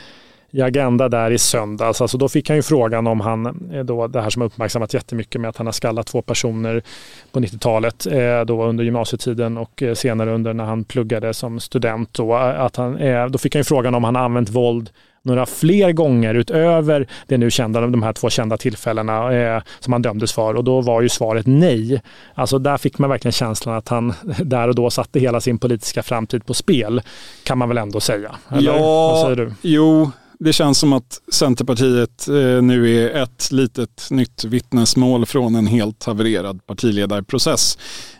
i 0.51 0.61
Agenda 0.61 1.09
där 1.09 1.31
i 1.31 1.37
söndags. 1.37 2.01
Alltså 2.01 2.17
då 2.17 2.29
fick 2.29 2.49
han 2.49 2.57
ju 2.57 2.63
frågan 2.63 3.07
om 3.07 3.19
han, 3.19 3.45
eh, 3.73 3.83
då, 3.83 4.07
det 4.07 4.21
här 4.21 4.29
som 4.29 4.41
har 4.41 4.47
uppmärksammat 4.47 4.93
jättemycket 4.93 5.41
med 5.41 5.49
att 5.49 5.57
han 5.57 5.67
har 5.67 5.71
skallat 5.71 6.07
två 6.07 6.21
personer 6.21 6.83
på 7.31 7.39
90-talet, 7.39 8.05
eh, 8.05 8.41
då 8.45 8.65
under 8.65 8.83
gymnasietiden 8.83 9.57
och 9.57 9.83
eh, 9.83 9.93
senare 9.93 10.33
under 10.33 10.53
när 10.53 10.65
han 10.65 10.83
pluggade 10.83 11.33
som 11.33 11.59
student. 11.59 12.13
Då, 12.13 12.35
att 12.35 12.75
han, 12.75 12.99
då 13.31 13.37
fick 13.37 13.55
han 13.55 13.59
ju 13.59 13.63
frågan 13.63 13.95
om 13.95 14.03
han 14.03 14.15
använt 14.15 14.49
våld 14.49 14.89
några 15.21 15.45
fler 15.45 15.91
gånger 15.91 16.35
utöver 16.35 17.07
det 17.27 17.37
nu 17.37 17.51
kända, 17.51 17.81
de 17.81 18.03
här 18.03 18.13
två 18.13 18.29
kända 18.29 18.57
tillfällena 18.57 19.33
eh, 19.33 19.61
som 19.79 19.93
han 19.93 20.01
dömdes 20.01 20.33
för 20.33 20.53
och 20.53 20.63
då 20.63 20.81
var 20.81 21.01
ju 21.01 21.09
svaret 21.09 21.45
nej. 21.47 22.01
Alltså 22.33 22.59
där 22.59 22.77
fick 22.77 22.97
man 22.97 23.09
verkligen 23.09 23.31
känslan 23.31 23.75
att 23.75 23.89
han 23.89 24.13
där 24.43 24.67
och 24.67 24.75
då 24.75 24.89
satte 24.89 25.19
hela 25.19 25.41
sin 25.41 25.57
politiska 25.57 26.03
framtid 26.03 26.45
på 26.45 26.53
spel, 26.53 27.01
kan 27.43 27.57
man 27.57 27.69
väl 27.69 27.77
ändå 27.77 27.99
säga? 27.99 28.35
Eller? 28.49 28.61
Ja, 28.61 28.79
Vad 28.81 29.23
säger 29.23 29.35
du? 29.35 29.53
jo, 29.61 30.11
det 30.39 30.53
känns 30.53 30.77
som 30.79 30.93
att 30.93 31.21
Centerpartiet 31.31 32.27
eh, 32.27 32.61
nu 32.61 32.95
är 33.05 33.23
ett 33.23 33.51
litet 33.51 34.07
nytt 34.11 34.43
vittnesmål 34.43 35.25
från 35.25 35.55
en 35.55 35.67
helt 35.67 36.03
havererad 36.03 36.65
partiledarprocess. 36.65 37.77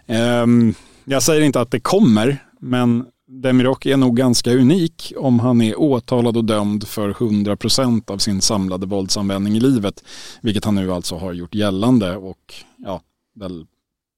Ehm, 0.07 0.73
jag 1.05 1.23
säger 1.23 1.41
inte 1.41 1.61
att 1.61 1.71
det 1.71 1.79
kommer, 1.79 2.37
men 2.59 3.05
Demirok 3.27 3.85
är 3.85 3.97
nog 3.97 4.17
ganska 4.17 4.53
unik 4.53 5.13
om 5.17 5.39
han 5.39 5.61
är 5.61 5.79
åtalad 5.79 6.37
och 6.37 6.45
dömd 6.45 6.87
för 6.87 7.09
100% 7.13 8.11
av 8.11 8.17
sin 8.17 8.41
samlade 8.41 8.85
våldsanvändning 8.85 9.57
i 9.57 9.59
livet. 9.59 10.03
Vilket 10.41 10.65
han 10.65 10.75
nu 10.75 10.93
alltså 10.93 11.15
har 11.15 11.33
gjort 11.33 11.55
gällande 11.55 12.15
och 12.17 12.53
ja, 12.77 13.01
väl 13.35 13.65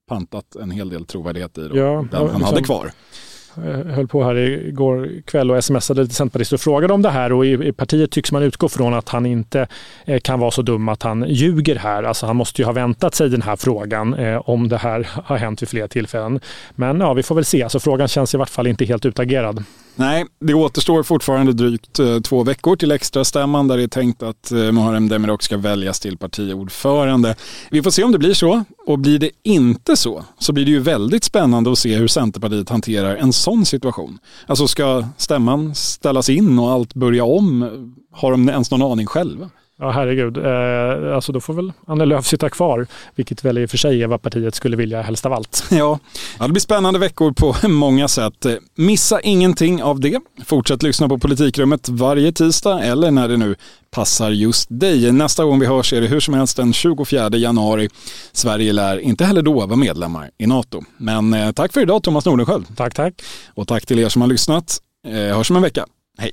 pantat 0.08 0.56
en 0.56 0.70
hel 0.70 0.88
del 0.88 1.06
trovärdighet 1.06 1.58
i 1.58 1.68
då, 1.68 1.76
Ja, 1.76 1.84
den 2.10 2.20
han 2.20 2.24
liksom- 2.26 2.42
hade 2.42 2.62
kvar. 2.62 2.92
Eh, 3.56 3.94
höll 3.94 4.08
på 4.08 4.24
här 4.24 4.34
igår 4.36 5.08
kväll 5.24 5.50
och 5.50 5.64
smsade 5.64 6.02
lite 6.02 6.14
centerpartister 6.14 6.56
och 6.56 6.60
frågade 6.60 6.94
om 6.94 7.02
det 7.02 7.10
här 7.10 7.32
och 7.32 7.46
i, 7.46 7.68
i 7.68 7.72
partiet 7.72 8.10
tycks 8.10 8.32
man 8.32 8.42
utgå 8.42 8.68
från 8.68 8.94
att 8.94 9.08
han 9.08 9.26
inte 9.26 9.66
eh, 10.04 10.20
kan 10.20 10.40
vara 10.40 10.50
så 10.50 10.62
dum 10.62 10.88
att 10.88 11.02
han 11.02 11.24
ljuger 11.28 11.76
här. 11.76 12.02
Alltså 12.02 12.26
han 12.26 12.36
måste 12.36 12.62
ju 12.62 12.66
ha 12.66 12.72
väntat 12.72 13.14
sig 13.14 13.28
den 13.28 13.42
här 13.42 13.56
frågan 13.56 14.14
eh, 14.14 14.48
om 14.48 14.68
det 14.68 14.76
här 14.76 15.08
har 15.24 15.36
hänt 15.36 15.62
vid 15.62 15.68
flera 15.68 15.88
tillfällen. 15.88 16.40
Men 16.74 17.00
ja, 17.00 17.12
vi 17.12 17.22
får 17.22 17.34
väl 17.34 17.44
se. 17.44 17.62
Alltså, 17.62 17.80
frågan 17.80 18.08
känns 18.08 18.34
i 18.34 18.36
vart 18.36 18.50
fall 18.50 18.66
inte 18.66 18.84
helt 18.84 19.06
utagerad. 19.06 19.64
Nej, 19.96 20.26
det 20.40 20.54
återstår 20.54 21.02
fortfarande 21.02 21.52
drygt 21.52 21.98
eh, 21.98 22.20
två 22.20 22.44
veckor 22.44 22.76
till 22.76 22.90
extrastämman 22.90 23.68
där 23.68 23.76
det 23.76 23.82
är 23.82 23.88
tänkt 23.88 24.22
att 24.22 24.52
eh, 24.52 24.72
Muharrem 24.72 25.08
Demirok 25.08 25.42
ska 25.42 25.56
väljas 25.56 26.00
till 26.00 26.18
partiordförande. 26.18 27.36
Vi 27.70 27.82
får 27.82 27.90
se 27.90 28.04
om 28.04 28.12
det 28.12 28.18
blir 28.18 28.34
så 28.34 28.64
och 28.86 28.98
blir 28.98 29.18
det 29.18 29.30
inte 29.42 29.96
så 29.96 30.24
så 30.38 30.52
blir 30.52 30.64
det 30.64 30.70
ju 30.70 30.80
väldigt 30.80 31.24
spännande 31.24 31.72
att 31.72 31.78
se 31.78 31.94
hur 31.94 32.08
Centerpartiet 32.08 32.68
hanterar 32.68 33.16
en 33.16 33.32
sån 33.32 33.64
situation. 33.64 34.18
Alltså 34.46 34.68
ska 34.68 35.04
stämman 35.16 35.74
ställas 35.74 36.28
in 36.28 36.58
och 36.58 36.70
allt 36.70 36.94
börja 36.94 37.24
om? 37.24 37.70
Har 38.12 38.30
de 38.30 38.48
ens 38.48 38.70
någon 38.70 38.92
aning 38.92 39.06
själva? 39.06 39.50
Ja, 39.78 39.90
herregud. 39.90 40.36
Eh, 40.36 41.14
alltså 41.14 41.32
då 41.32 41.40
får 41.40 41.54
väl 41.54 41.72
Annie 41.86 42.04
Lööf 42.06 42.26
sitta 42.26 42.48
kvar, 42.48 42.86
vilket 43.14 43.44
väl 43.44 43.58
i 43.58 43.66
och 43.66 43.70
för 43.70 43.78
sig 43.78 44.02
är 44.02 44.06
vad 44.06 44.22
partiet 44.22 44.54
skulle 44.54 44.76
vilja 44.76 45.02
helst 45.02 45.26
av 45.26 45.32
allt. 45.32 45.64
Ja, 45.70 45.98
det 46.38 46.48
blir 46.48 46.60
spännande 46.60 46.98
veckor 46.98 47.32
på 47.32 47.56
många 47.68 48.08
sätt. 48.08 48.46
Missa 48.74 49.20
ingenting 49.20 49.82
av 49.82 50.00
det. 50.00 50.20
Fortsätt 50.44 50.82
lyssna 50.82 51.08
på 51.08 51.18
Politikrummet 51.18 51.88
varje 51.88 52.32
tisdag 52.32 52.80
eller 52.82 53.10
när 53.10 53.28
det 53.28 53.36
nu 53.36 53.54
passar 53.90 54.30
just 54.30 54.66
dig. 54.70 55.12
Nästa 55.12 55.44
gång 55.44 55.60
vi 55.60 55.66
hörs 55.66 55.92
är 55.92 56.00
det 56.00 56.06
hur 56.06 56.20
som 56.20 56.34
helst 56.34 56.56
den 56.56 56.72
24 56.72 57.28
januari. 57.30 57.88
Sverige 58.32 58.72
lär 58.72 58.98
inte 58.98 59.24
heller 59.24 59.42
då 59.42 59.52
vara 59.66 59.76
medlemmar 59.76 60.30
i 60.38 60.46
NATO. 60.46 60.82
Men 60.96 61.34
eh, 61.34 61.52
tack 61.52 61.72
för 61.72 61.80
idag 61.80 62.02
Thomas 62.02 62.24
Nordenskjöld. 62.24 62.76
Tack, 62.76 62.94
tack. 62.94 63.14
Och 63.54 63.68
tack 63.68 63.86
till 63.86 63.98
er 63.98 64.08
som 64.08 64.22
har 64.22 64.28
lyssnat. 64.28 64.78
Eh, 65.08 65.36
hörs 65.36 65.50
om 65.50 65.56
en 65.56 65.62
vecka. 65.62 65.86
Hej! 66.18 66.32